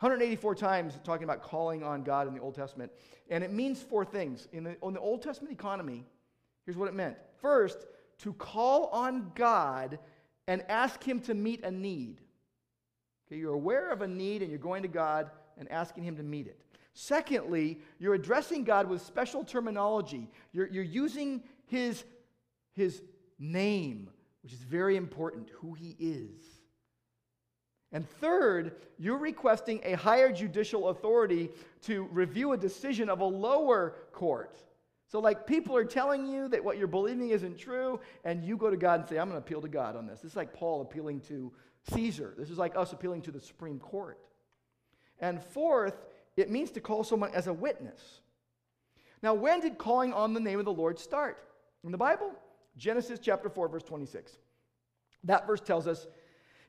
[0.00, 2.90] 184 times talking about calling on God in the Old Testament.
[3.30, 4.48] And it means four things.
[4.52, 6.04] In the, in the Old Testament economy,
[6.66, 7.16] here's what it meant.
[7.40, 7.86] First,
[8.18, 9.98] to call on God
[10.46, 12.20] and ask Him to meet a need.
[13.26, 16.22] Okay, you're aware of a need and you're going to God and asking Him to
[16.22, 16.60] meet it.
[16.92, 20.30] Secondly, you're addressing God with special terminology.
[20.52, 22.04] You're, you're using his,
[22.72, 23.02] his
[23.38, 24.10] name,
[24.42, 26.42] which is very important, who He is.
[27.94, 31.48] And third, you're requesting a higher judicial authority
[31.82, 34.58] to review a decision of a lower court.
[35.06, 38.68] So, like, people are telling you that what you're believing isn't true, and you go
[38.68, 40.20] to God and say, I'm going to appeal to God on this.
[40.20, 41.52] This is like Paul appealing to
[41.92, 42.34] Caesar.
[42.36, 44.18] This is like us appealing to the Supreme Court.
[45.20, 45.94] And fourth,
[46.36, 48.20] it means to call someone as a witness.
[49.22, 51.38] Now, when did calling on the name of the Lord start?
[51.84, 52.32] In the Bible?
[52.76, 54.36] Genesis chapter 4, verse 26.
[55.22, 56.08] That verse tells us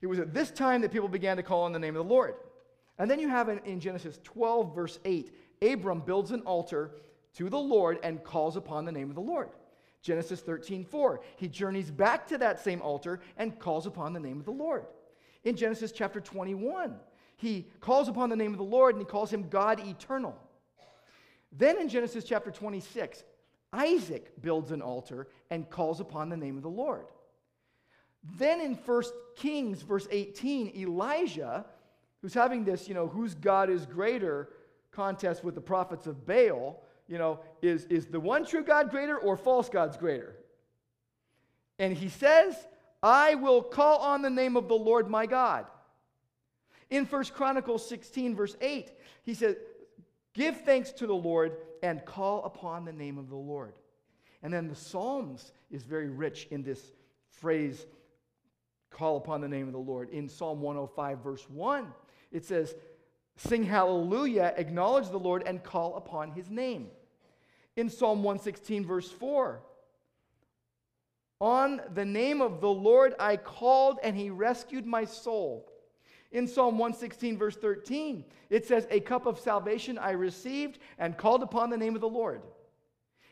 [0.01, 2.13] it was at this time that people began to call on the name of the
[2.13, 2.35] Lord.
[2.97, 6.91] And then you have in, in Genesis 12, verse 8, Abram builds an altar
[7.37, 9.49] to the Lord and calls upon the name of the Lord.
[10.01, 14.39] Genesis 13, 4, he journeys back to that same altar and calls upon the name
[14.39, 14.85] of the Lord
[15.45, 16.95] in Genesis chapter 21.
[17.37, 20.35] He calls upon the name of the Lord and he calls him God eternal.
[21.51, 23.23] Then in Genesis chapter 26,
[23.71, 27.05] Isaac builds an altar and calls upon the name of the Lord.
[28.37, 29.03] Then in 1
[29.35, 31.65] Kings, verse 18, Elijah,
[32.21, 34.49] who's having this, you know, whose God is greater
[34.91, 39.17] contest with the prophets of Baal, you know, is, is the one true God greater
[39.17, 40.35] or false gods greater?
[41.77, 42.55] And he says,
[43.03, 45.65] I will call on the name of the Lord my God.
[46.89, 48.91] In 1 Chronicles 16, verse 8,
[49.23, 49.55] he says,
[50.33, 53.73] Give thanks to the Lord and call upon the name of the Lord.
[54.41, 56.93] And then the Psalms is very rich in this
[57.29, 57.85] phrase,
[58.89, 60.09] call upon the name of the Lord.
[60.09, 61.87] In Psalm 105, verse 1,
[62.31, 62.75] it says,
[63.37, 66.87] Sing hallelujah, acknowledge the Lord, and call upon his name.
[67.75, 69.61] In Psalm 116, verse 4,
[71.41, 75.69] on the name of the Lord I called, and he rescued my soul.
[76.31, 81.43] In Psalm 116, verse 13, it says, A cup of salvation I received and called
[81.43, 82.41] upon the name of the Lord.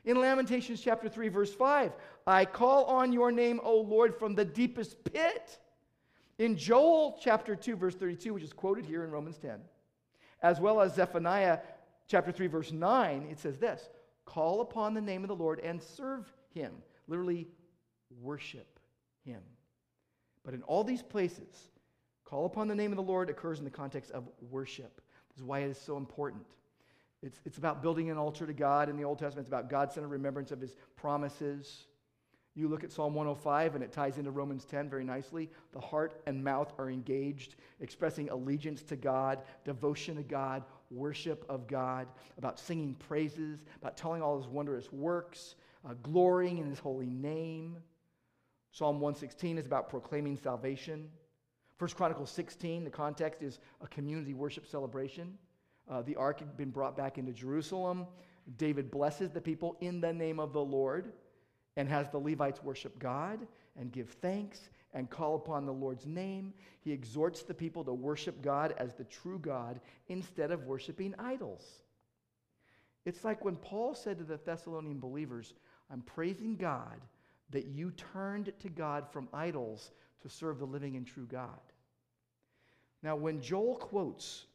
[0.06, 1.94] In Lamentations chapter 3, verse 5,
[2.28, 5.60] I call on your name, O Lord, from the deepest pit.
[6.40, 9.60] In Joel chapter 2, verse 32, which is quoted here in Romans 10,
[10.42, 11.60] as well as Zephaniah
[12.08, 13.90] chapter 3, verse 9, it says this
[14.26, 16.74] Call upon the name of the Lord and serve him.
[17.08, 17.48] Literally,
[18.22, 18.80] worship
[19.24, 19.42] him.
[20.44, 21.70] But in all these places,
[22.26, 25.02] call upon the name of the Lord occurs in the context of worship.
[25.30, 26.46] This is why it is so important.
[27.24, 29.46] It's, it's about building an altar to God in the Old Testament.
[29.46, 31.86] It's about God centered remembrance of his promises.
[32.54, 35.50] You look at Psalm 105, and it ties into Romans 10 very nicely.
[35.72, 41.66] The heart and mouth are engaged, expressing allegiance to God, devotion to God, worship of
[41.66, 42.08] God,
[42.38, 45.56] about singing praises, about telling all his wondrous works,
[45.90, 47.78] uh, glorying in his holy name.
[48.72, 51.10] Psalm 116 is about proclaiming salvation.
[51.80, 55.38] 1 Chronicles 16, the context is a community worship celebration.
[55.90, 58.08] Uh, the ark had been brought back into Jerusalem.
[58.58, 61.14] David blesses the people in the name of the Lord
[61.76, 66.54] and has the Levites worship God and give thanks and call upon the Lord's name.
[66.82, 71.82] He exhorts the people to worship God as the true God instead of worshiping idols.
[73.06, 75.54] It's like when Paul said to the Thessalonian believers,
[75.92, 77.02] I'm praising God
[77.50, 81.60] that you turned to God from idols to serve the living and true God.
[83.02, 84.46] Now, when Joel quotes,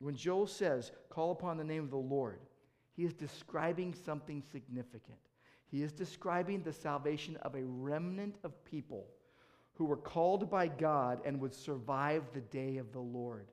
[0.00, 2.40] when Joel says, call upon the name of the Lord,
[2.92, 5.18] he is describing something significant.
[5.70, 9.06] He is describing the salvation of a remnant of people
[9.74, 13.48] who were called by God and would survive the day of the Lord.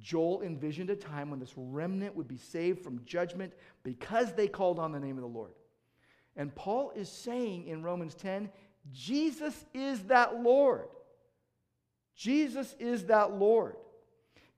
[0.00, 4.78] Joel envisioned a time when this remnant would be saved from judgment because they called
[4.78, 5.52] on the name of the Lord.
[6.36, 8.48] And Paul is saying in Romans 10
[8.92, 10.88] Jesus is that Lord.
[12.14, 13.76] Jesus is that Lord.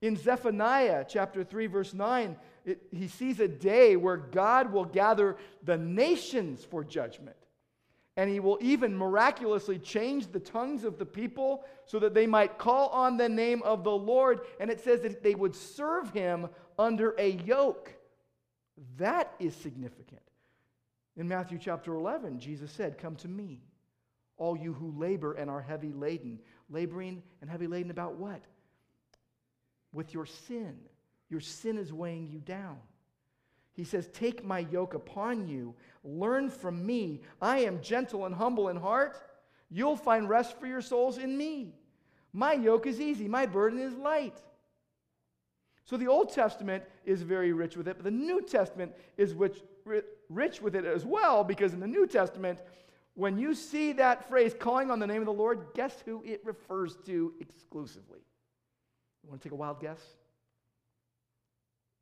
[0.03, 5.37] In Zephaniah chapter 3, verse 9, it, he sees a day where God will gather
[5.63, 7.37] the nations for judgment.
[8.17, 12.59] And he will even miraculously change the tongues of the people so that they might
[12.59, 14.41] call on the name of the Lord.
[14.59, 16.49] And it says that they would serve him
[16.79, 17.95] under a yoke.
[18.99, 20.23] That is significant.
[21.17, 23.61] In Matthew chapter 11, Jesus said, Come to me,
[24.37, 26.41] all you who labor and are heavy laden.
[26.69, 28.41] Laboring and heavy laden about what?
[29.93, 30.77] With your sin.
[31.29, 32.79] Your sin is weighing you down.
[33.73, 35.75] He says, Take my yoke upon you,
[36.05, 37.23] learn from me.
[37.41, 39.17] I am gentle and humble in heart.
[39.71, 41.75] You'll find rest for your souls in me.
[42.33, 44.41] My yoke is easy, my burden is light.
[45.85, 49.59] So the Old Testament is very rich with it, but the New Testament is rich,
[50.29, 52.59] rich with it as well, because in the New Testament,
[53.15, 56.43] when you see that phrase, calling on the name of the Lord, guess who it
[56.45, 58.21] refers to exclusively?
[59.23, 60.01] You want to take a wild guess?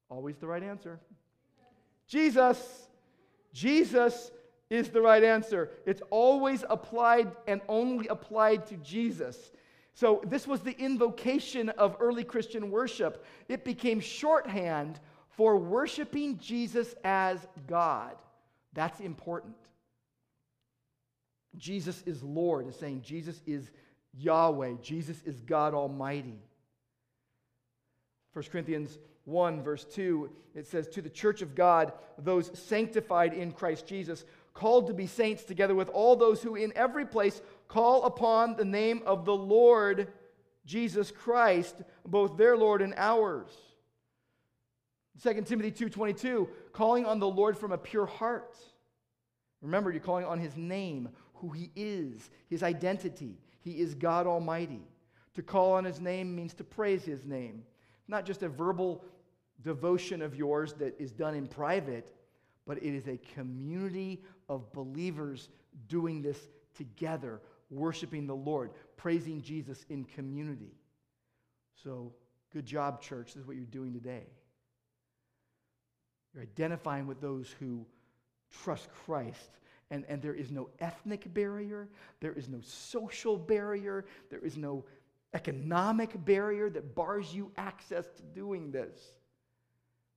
[0.09, 1.01] Always the right answer.
[2.07, 2.89] Jesus.
[3.53, 4.31] Jesus
[4.71, 5.71] is the right answer.
[5.87, 9.53] It's always applied and only applied to Jesus.
[9.95, 13.25] So, this was the invocation of early Christian worship.
[13.49, 15.01] It became shorthand
[15.31, 18.15] for worshiping Jesus as God.
[18.75, 19.57] That's important.
[21.57, 23.71] Jesus is Lord, is saying Jesus is
[24.15, 26.39] Yahweh, Jesus is God Almighty.
[28.33, 33.53] 1 Corinthians 1, verse 2, it says, To the church of God, those sanctified in
[33.53, 34.25] Christ Jesus,
[34.55, 38.65] called to be saints, together with all those who in every place call upon the
[38.65, 40.09] name of the Lord
[40.67, 43.51] Jesus Christ, both their Lord and ours.
[45.23, 48.57] 2 Timothy 2:22, calling on the Lord from a pure heart.
[49.61, 53.39] Remember, you're calling on his name, who he is, his identity.
[53.61, 54.87] He is God Almighty.
[55.35, 57.65] To call on his name means to praise his name.
[58.09, 59.05] Not just a verbal
[59.63, 62.07] devotion of yours that is done in private,
[62.67, 65.49] but it is a community of believers
[65.89, 66.39] doing this
[66.77, 67.41] together,
[67.71, 70.73] worshiping the Lord, praising Jesus in community.
[71.83, 72.13] So,
[72.53, 73.35] good job, church.
[73.35, 74.27] This is what you're doing today.
[76.35, 77.87] You're identifying with those who
[78.63, 79.51] trust Christ.
[79.91, 81.89] And, and there is no ethnic barrier,
[82.21, 84.85] there is no social barrier, there is no
[85.35, 88.97] economic barrier that bars you access to doing this.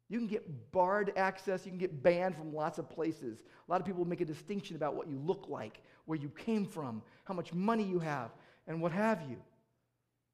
[0.10, 3.40] You can get barred access, you can get banned from lots of places.
[3.68, 6.66] A lot of people make a distinction about what you look like, where you came
[6.66, 8.32] from, how much money you have,
[8.68, 9.38] and what have you.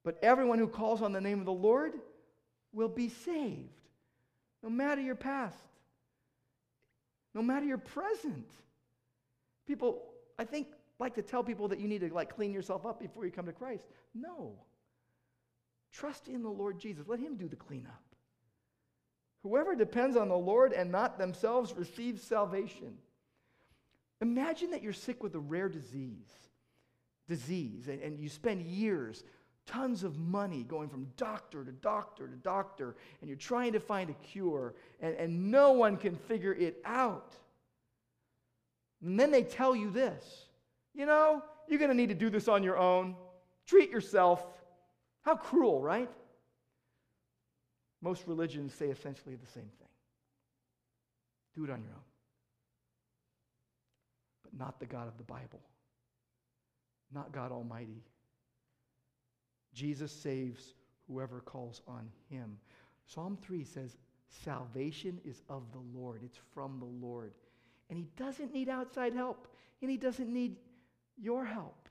[0.03, 1.93] But everyone who calls on the name of the Lord
[2.73, 3.69] will be saved,
[4.63, 5.57] no matter your past,
[7.36, 8.49] no matter your present.
[9.67, 10.01] People,
[10.39, 10.67] I think,
[11.00, 13.45] like to tell people that you need to like clean yourself up before you come
[13.45, 13.84] to Christ.
[14.16, 14.54] No.
[15.91, 17.08] Trust in the Lord Jesus.
[17.08, 18.02] Let him do the cleanup.
[19.43, 22.98] Whoever depends on the Lord and not themselves receives salvation.
[24.22, 26.32] Imagine that you're sick with a rare disease,
[27.30, 29.24] disease, and, and you spend years,
[29.68, 34.10] tons of money going from doctor to doctor to doctor, and you're trying to find
[34.10, 37.36] a cure, and, and no one can figure it out.
[39.04, 40.47] And then they tell you this
[40.98, 43.16] you know, you're going to need to do this on your own.
[43.68, 44.45] Treat yourself.
[45.22, 46.10] How cruel, right?
[48.02, 49.88] Most religions say essentially the same thing
[51.56, 52.04] do it on your own.
[54.43, 55.62] But not the God of the Bible,
[57.12, 58.04] not God Almighty.
[59.74, 60.76] Jesus saves
[61.08, 62.58] whoever calls on him.
[63.08, 63.98] Psalm 3 says,
[64.43, 67.34] Salvation is of the Lord, it's from the Lord.
[67.89, 69.48] And he doesn't need outside help,
[69.82, 70.58] and he doesn't need
[71.18, 71.88] your help.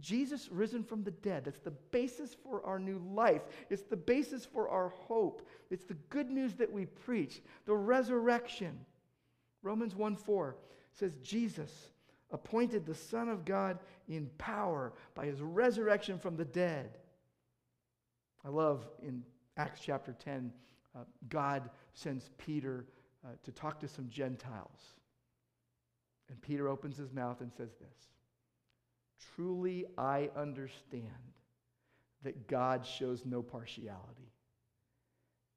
[0.00, 1.44] Jesus risen from the dead.
[1.44, 3.42] That's the basis for our new life.
[3.70, 5.46] It's the basis for our hope.
[5.70, 8.78] It's the good news that we preach, the resurrection.
[9.62, 10.56] Romans 1 4
[10.92, 11.70] says, Jesus
[12.32, 16.98] appointed the Son of God in power by his resurrection from the dead.
[18.44, 19.22] I love in
[19.56, 20.52] Acts chapter 10,
[20.96, 22.84] uh, God sends Peter
[23.24, 24.94] uh, to talk to some Gentiles.
[26.34, 28.08] And Peter opens his mouth and says this
[29.36, 31.04] Truly, I understand
[32.24, 34.32] that God shows no partiality.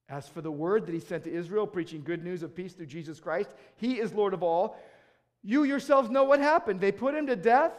[0.07, 2.85] As for the word that he sent to Israel, preaching good news of peace through
[2.85, 4.77] Jesus Christ, he is Lord of all.
[5.41, 6.79] You yourselves know what happened.
[6.79, 7.73] They put him to death,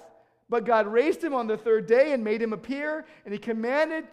[0.48, 4.06] but God raised him on the third day and made him appear, and he commanded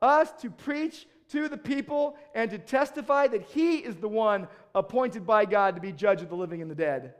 [0.00, 5.24] us to preach to the people and to testify that he is the one appointed
[5.24, 7.14] by God to be judge of the living and the dead.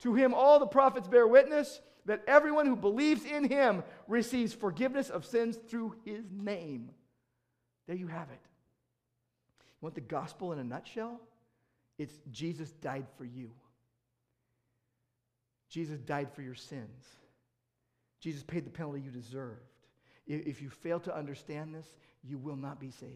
[0.00, 5.10] To him, all the prophets bear witness that everyone who believes in him receives forgiveness
[5.10, 6.90] of sins through his name.
[7.86, 8.40] There you have it.
[9.58, 11.20] You want the gospel in a nutshell?
[11.98, 13.50] It's Jesus died for you.
[15.68, 17.04] Jesus died for your sins.
[18.20, 19.60] Jesus paid the penalty you deserved.
[20.26, 21.86] If you fail to understand this,
[22.22, 23.12] you will not be saved.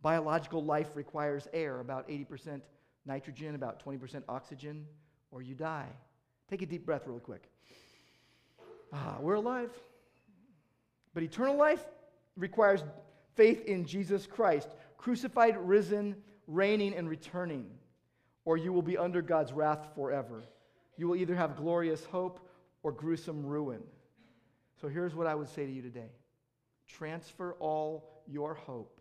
[0.00, 2.60] Biological life requires air, about 80%
[3.04, 4.86] nitrogen, about 20% oxygen,
[5.30, 5.88] or you die.
[6.48, 7.48] Take a deep breath, really quick.
[8.92, 9.70] Ah, we're alive.
[11.14, 11.84] But eternal life
[12.36, 12.82] requires
[13.34, 16.16] faith in Jesus Christ, crucified, risen,
[16.46, 17.66] reigning, and returning,
[18.44, 20.44] or you will be under God's wrath forever.
[20.96, 22.40] You will either have glorious hope
[22.82, 23.82] or gruesome ruin.
[24.80, 26.10] So here's what I would say to you today
[26.88, 29.00] transfer all your hope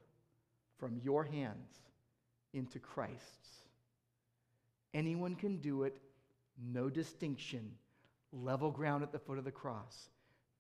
[0.77, 1.71] from your hands
[2.53, 3.49] into Christ's.
[4.93, 5.97] Anyone can do it,
[6.63, 7.71] no distinction,
[8.31, 10.09] level ground at the foot of the cross.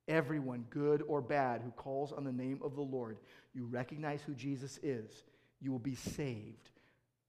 [0.07, 3.17] Everyone, good or bad, who calls on the name of the Lord,
[3.53, 5.23] you recognize who Jesus is,
[5.59, 6.71] you will be saved.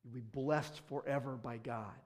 [0.04, 1.98] You'll be blessed forever by God.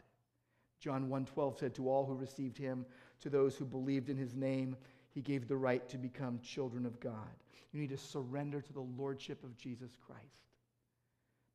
[0.80, 2.86] John 1:12 said to all who received him,
[3.20, 4.76] to those who believed in his name,
[5.10, 7.28] he gave the right to become children of God.
[7.72, 10.22] You need to surrender to the lordship of Jesus Christ.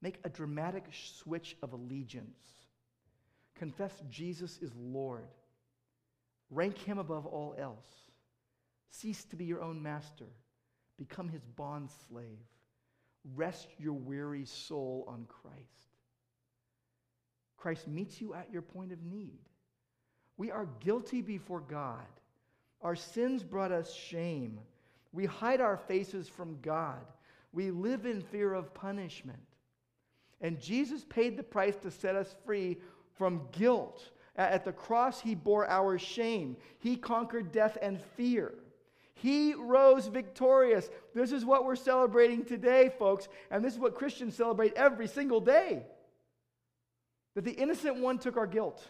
[0.01, 2.66] Make a dramatic switch of allegiance.
[3.57, 5.27] Confess Jesus is Lord.
[6.49, 7.87] Rank him above all else.
[8.91, 10.27] Cease to be your own master.
[10.97, 12.45] Become his bond slave.
[13.35, 15.57] Rest your weary soul on Christ.
[17.57, 19.39] Christ meets you at your point of need.
[20.37, 22.05] We are guilty before God.
[22.81, 24.59] Our sins brought us shame.
[25.11, 27.05] We hide our faces from God.
[27.51, 29.39] We live in fear of punishment.
[30.39, 32.77] And Jesus paid the price to set us free
[33.17, 34.11] from guilt.
[34.35, 36.57] At the cross, he bore our shame.
[36.79, 38.53] He conquered death and fear.
[39.15, 40.89] He rose victorious.
[41.15, 43.27] This is what we're celebrating today, folks.
[43.49, 45.83] And this is what Christians celebrate every single day
[47.33, 48.83] that the innocent one took our guilt,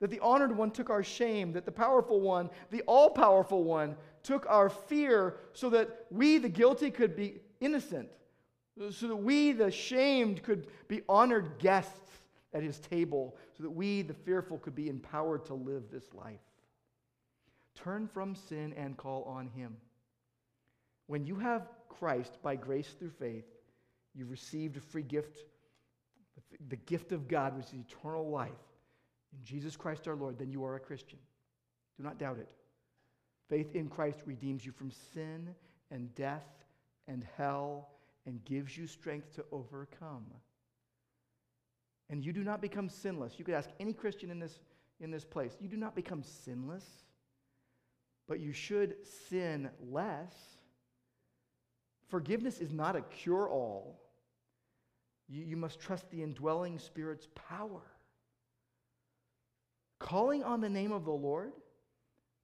[0.00, 3.96] that the honored one took our shame, that the powerful one, the all powerful one,
[4.22, 8.08] took our fear so that we, the guilty, could be innocent,
[8.90, 12.05] so that we, the shamed, could be honored guests
[12.56, 16.40] at his table, so that we, the fearful, could be empowered to live this life.
[17.74, 19.76] Turn from sin and call on him.
[21.06, 23.44] When you have Christ by grace through faith,
[24.14, 25.44] you've received a free gift
[26.68, 28.50] the gift of God, which is eternal life,
[29.32, 31.18] in Jesus Christ our Lord, then you are a Christian.
[31.96, 32.48] Do not doubt it.
[33.48, 35.54] Faith in Christ redeems you from sin
[35.90, 36.46] and death
[37.08, 37.88] and hell
[38.26, 40.26] and gives you strength to overcome.
[42.08, 43.34] And you do not become sinless.
[43.38, 44.60] You could ask any Christian in this,
[45.00, 45.56] in this place.
[45.60, 46.84] You do not become sinless,
[48.28, 48.96] but you should
[49.28, 50.34] sin less.
[52.08, 54.00] Forgiveness is not a cure all
[55.28, 57.82] you, you must trust the indwelling Spirit's power.
[59.98, 61.52] Calling on the name of the Lord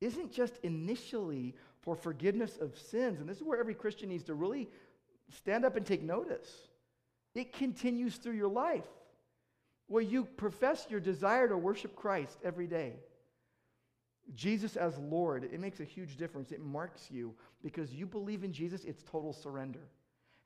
[0.01, 4.35] isn't just initially for forgiveness of sins, and this is where every Christian needs to
[4.35, 4.69] really
[5.31, 6.69] stand up and take notice.
[7.35, 8.87] It continues through your life
[9.87, 12.95] where you profess your desire to worship Christ every day.
[14.35, 16.53] Jesus as Lord, it makes a huge difference.
[16.53, 19.89] It marks you because you believe in Jesus, it's total surrender.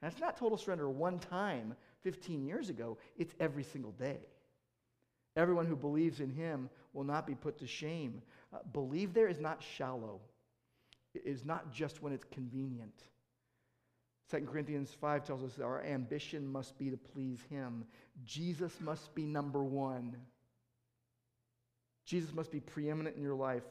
[0.03, 4.19] And it's not total surrender one time 15 years ago, it's every single day.
[5.37, 8.23] Everyone who believes in him will not be put to shame.
[8.53, 10.21] Uh, believe there is not shallow,
[11.15, 13.03] it is not just when it's convenient.
[14.31, 17.85] 2 Corinthians 5 tells us that our ambition must be to please him.
[18.25, 20.17] Jesus must be number one.
[22.05, 23.65] Jesus must be preeminent in your life.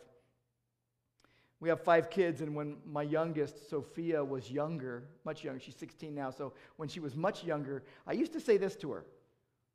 [1.59, 6.13] We have five kids, and when my youngest, Sophia, was younger, much younger, she's 16
[6.13, 9.05] now, so when she was much younger, I used to say this to her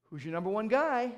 [0.05, 1.13] Who's your number one guy?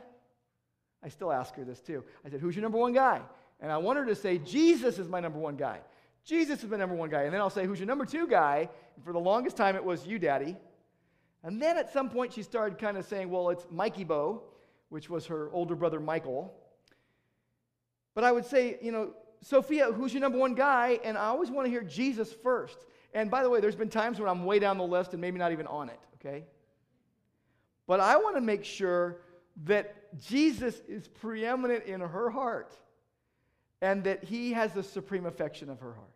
[1.04, 2.04] I still ask her this too.
[2.24, 3.20] I said, Who's your number one guy?
[3.60, 5.80] And I want her to say, Jesus is my number one guy.
[6.24, 7.22] Jesus is my number one guy.
[7.22, 8.68] And then I'll say, Who's your number two guy?
[8.96, 10.56] And for the longest time, it was you, Daddy.
[11.44, 14.42] And then at some point, she started kind of saying, Well, it's Mikey Bo,
[14.88, 16.54] which was her older brother, Michael.
[18.14, 21.00] But I would say, you know, Sophia, who's your number one guy?
[21.02, 22.78] And I always want to hear Jesus first.
[23.14, 25.38] And by the way, there's been times when I'm way down the list and maybe
[25.38, 26.44] not even on it, okay?
[27.86, 29.18] But I want to make sure
[29.64, 32.74] that Jesus is preeminent in her heart
[33.82, 36.08] and that he has the supreme affection of her heart.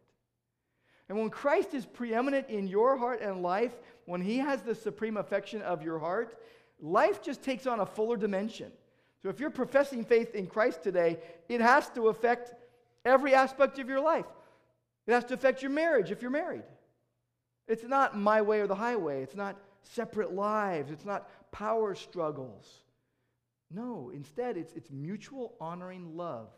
[1.08, 3.74] And when Christ is preeminent in your heart and life,
[4.06, 6.40] when he has the supreme affection of your heart,
[6.80, 8.70] life just takes on a fuller dimension.
[9.22, 12.54] So if you're professing faith in Christ today, it has to affect
[13.04, 14.26] every aspect of your life.
[15.06, 16.64] It has to affect your marriage if you're married.
[17.66, 19.22] It's not my way or the highway.
[19.22, 20.92] It's not separate lives.
[20.92, 22.82] It's not power struggles.
[23.72, 26.48] No, instead, it's, it's mutual honoring love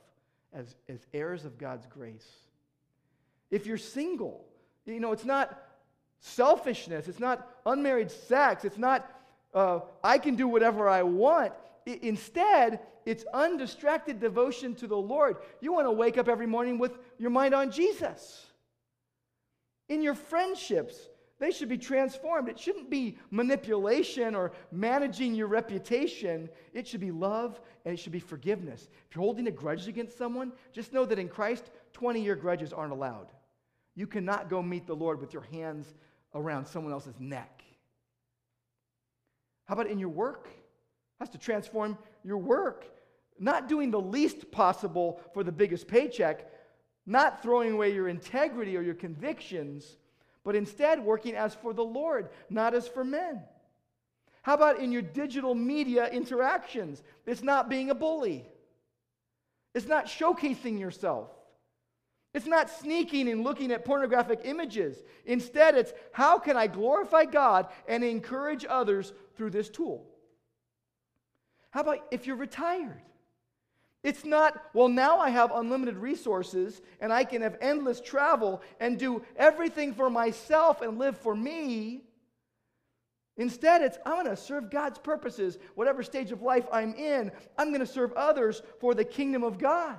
[0.53, 2.29] as, as heirs of God's grace.
[3.51, 4.45] If you're single,
[4.87, 5.63] you know, it's not
[6.21, 9.11] selfishness, it's not unmarried sex, it's not
[9.55, 11.53] uh, I can do whatever I want.
[11.87, 15.37] I, instead, it's undistracted devotion to the Lord.
[15.61, 18.47] You want to wake up every morning with your mind on Jesus.
[19.89, 21.09] In your friendships,
[21.41, 22.49] they should be transformed.
[22.49, 26.49] It shouldn't be manipulation or managing your reputation.
[26.73, 28.89] It should be love and it should be forgiveness.
[29.09, 32.73] If you're holding a grudge against someone, just know that in Christ, 20 year grudges
[32.73, 33.29] aren't allowed.
[33.95, 35.95] You cannot go meet the Lord with your hands
[36.35, 37.63] around someone else's neck.
[39.67, 40.49] How about in your work?
[41.21, 42.85] Has to transform your work.
[43.39, 46.51] Not doing the least possible for the biggest paycheck,
[47.07, 49.97] not throwing away your integrity or your convictions
[50.45, 53.43] but instead working as for the Lord, not as for men.
[54.43, 57.03] How about in your digital media interactions?
[57.27, 58.47] It's not being a bully.
[59.75, 61.31] It's not showcasing yourself.
[62.35, 64.97] It's not sneaking and looking at pornographic images.
[65.25, 70.07] Instead, it's how can I glorify God and encourage others through this tool?
[71.71, 73.03] How about if you're retired?
[74.03, 78.99] It's not, well, now I have unlimited resources and I can have endless travel and
[78.99, 82.03] do everything for myself and live for me.
[83.37, 87.31] Instead, it's, I'm going to serve God's purposes, whatever stage of life I'm in.
[87.57, 89.97] I'm going to serve others for the kingdom of God.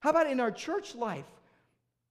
[0.00, 1.24] How about in our church life?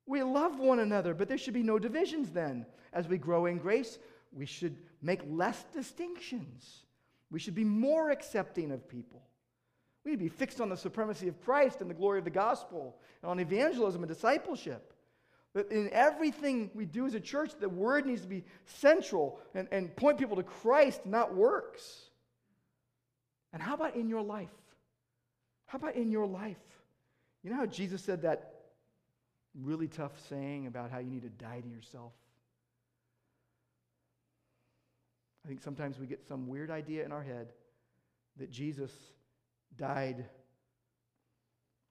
[0.06, 2.66] We love one another, but there should be no divisions then.
[2.91, 3.98] As we grow in grace,
[4.34, 6.84] we should make less distinctions.
[7.32, 9.22] We should be more accepting of people.
[10.04, 12.32] We need to be fixed on the supremacy of Christ and the glory of the
[12.32, 14.93] gospel, and on evangelism and discipleship.
[15.54, 19.68] That in everything we do as a church, the word needs to be central and,
[19.72, 22.10] and point people to Christ, not works.
[23.54, 24.49] And how about in your life?
[25.68, 26.58] How about in your life?
[27.43, 28.54] You know how Jesus said that
[29.62, 32.14] really tough saying about how you need to die to yourself?
[35.45, 37.49] I think sometimes we get some weird idea in our head
[38.38, 38.91] that Jesus
[39.78, 40.26] died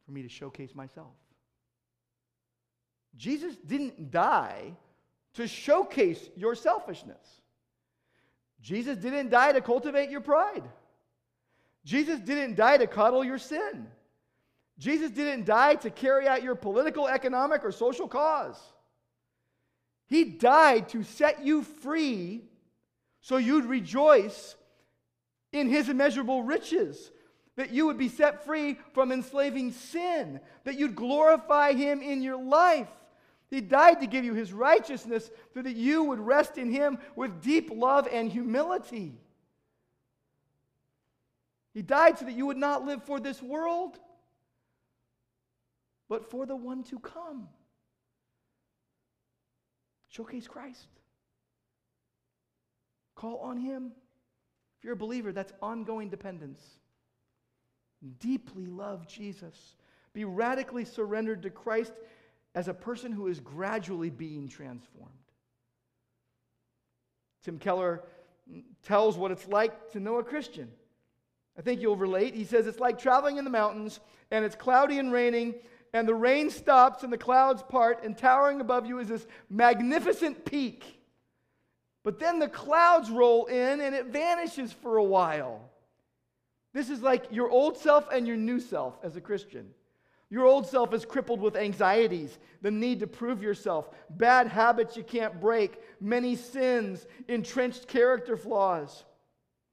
[0.05, 1.15] for me to showcase myself.
[3.17, 4.77] Jesus didn't die
[5.35, 7.41] to showcase your selfishness.
[8.61, 10.63] Jesus didn't die to cultivate your pride.
[11.85, 13.89] Jesus didn't die to coddle your sin.
[14.79, 18.59] Jesus didn't die to carry out your political, economic, or social cause.
[20.07, 22.43] He died to set you free
[23.21, 24.57] so you'd rejoice
[25.53, 27.11] in his immeasurable riches,
[27.57, 32.43] that you would be set free from enslaving sin, that you'd glorify him in your
[32.43, 32.89] life.
[33.51, 37.43] He died to give you his righteousness so that you would rest in him with
[37.43, 39.13] deep love and humility.
[41.75, 43.99] He died so that you would not live for this world,
[46.09, 47.49] but for the one to come.
[50.09, 50.89] Showcase Christ.
[53.15, 53.93] Call on him.
[54.79, 56.63] If you're a believer, that's ongoing dependence
[58.19, 59.77] deeply love Jesus.
[60.13, 61.93] Be radically surrendered to Christ
[62.55, 65.11] as a person who is gradually being transformed.
[67.43, 68.03] Tim Keller
[68.83, 70.71] tells what it's like to know a Christian.
[71.59, 72.35] I think you'll relate.
[72.35, 74.01] He says it's like traveling in the mountains
[74.31, 75.55] and it's cloudy and raining,
[75.93, 80.47] and the rain stops and the clouds part, and towering above you is this magnificent
[80.47, 81.01] peak.
[82.03, 85.71] But then the clouds roll in and it vanishes for a while.
[86.73, 89.71] This is like your old self and your new self as a Christian.
[90.31, 95.05] Your old self is crippled with anxieties, the need to prove yourself, bad habits you
[95.05, 99.05] can't break, many sins, entrenched character flaws.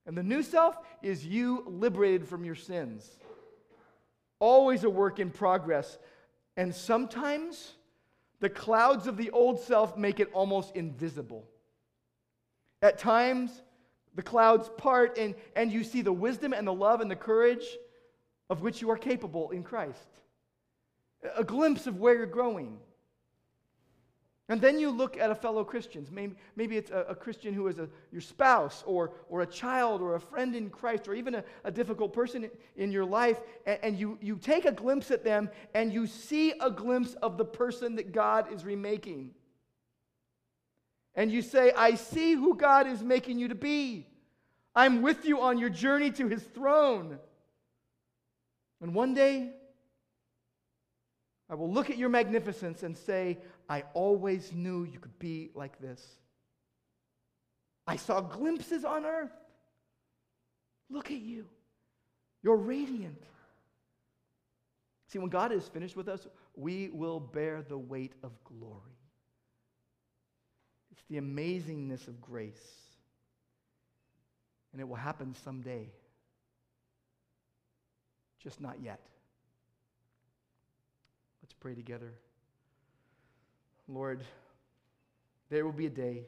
[0.06, 3.10] And the new self is you liberated from your sins.
[4.40, 5.98] Always a work in progress.
[6.58, 7.76] And sometimes
[8.42, 11.48] the clouds of the old self make it almost invisible.
[12.82, 13.62] At times,
[14.20, 17.64] the clouds part, and, and you see the wisdom and the love and the courage
[18.50, 20.10] of which you are capable in Christ.
[21.38, 22.80] A glimpse of where you're growing.
[24.50, 26.06] And then you look at a fellow Christian.
[26.12, 30.02] Maybe, maybe it's a, a Christian who is a, your spouse or, or a child
[30.02, 33.40] or a friend in Christ or even a, a difficult person in, your life.
[33.66, 37.38] And, and, you, you take a glimpse at them and you see a glimpse of
[37.38, 39.32] the person that God is remaking.
[41.16, 44.09] And you say, I see who God is making you to be.
[44.80, 47.20] I'm with you on your journey to his throne.
[48.82, 49.52] And one day,
[51.50, 55.82] I will look at your magnificence and say, I always knew you could be like
[55.82, 56.02] this.
[57.86, 59.34] I saw glimpses on earth.
[60.90, 61.46] Look at you.
[62.42, 63.22] You're radiant.
[65.10, 66.26] See, when God is finished with us,
[66.56, 68.98] we will bear the weight of glory.
[70.90, 72.89] It's the amazingness of grace.
[74.72, 75.90] And it will happen someday.
[78.42, 79.00] Just not yet.
[81.44, 82.14] Let's pray together.
[83.88, 84.24] Lord,
[85.50, 86.26] there will be a day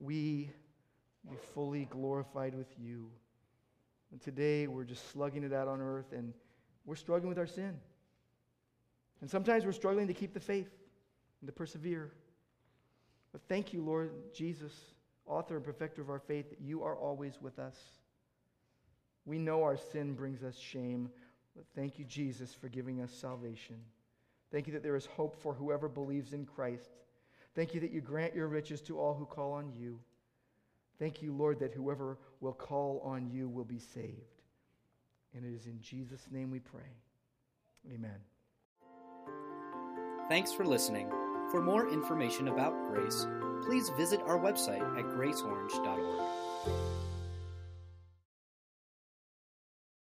[0.00, 0.50] we
[1.28, 3.10] be fully glorified with you.
[4.12, 6.32] And today we're just slugging it out on earth and
[6.84, 7.76] we're struggling with our sin.
[9.20, 10.70] And sometimes we're struggling to keep the faith
[11.40, 12.12] and to persevere.
[13.32, 14.72] But thank you, Lord Jesus,
[15.26, 17.76] author and perfecter of our faith, that you are always with us.
[19.24, 21.10] We know our sin brings us shame.
[21.54, 23.76] But thank you, Jesus, for giving us salvation.
[24.52, 26.90] Thank you that there is hope for whoever believes in Christ.
[27.54, 29.98] Thank you that you grant your riches to all who call on you.
[30.98, 34.42] Thank you, Lord, that whoever will call on you will be saved.
[35.34, 36.92] And it is in Jesus' name we pray.
[37.92, 38.16] Amen.
[40.28, 41.08] Thanks for listening.
[41.50, 43.26] For more information about Grace,
[43.66, 47.05] please visit our website at graceorange.org.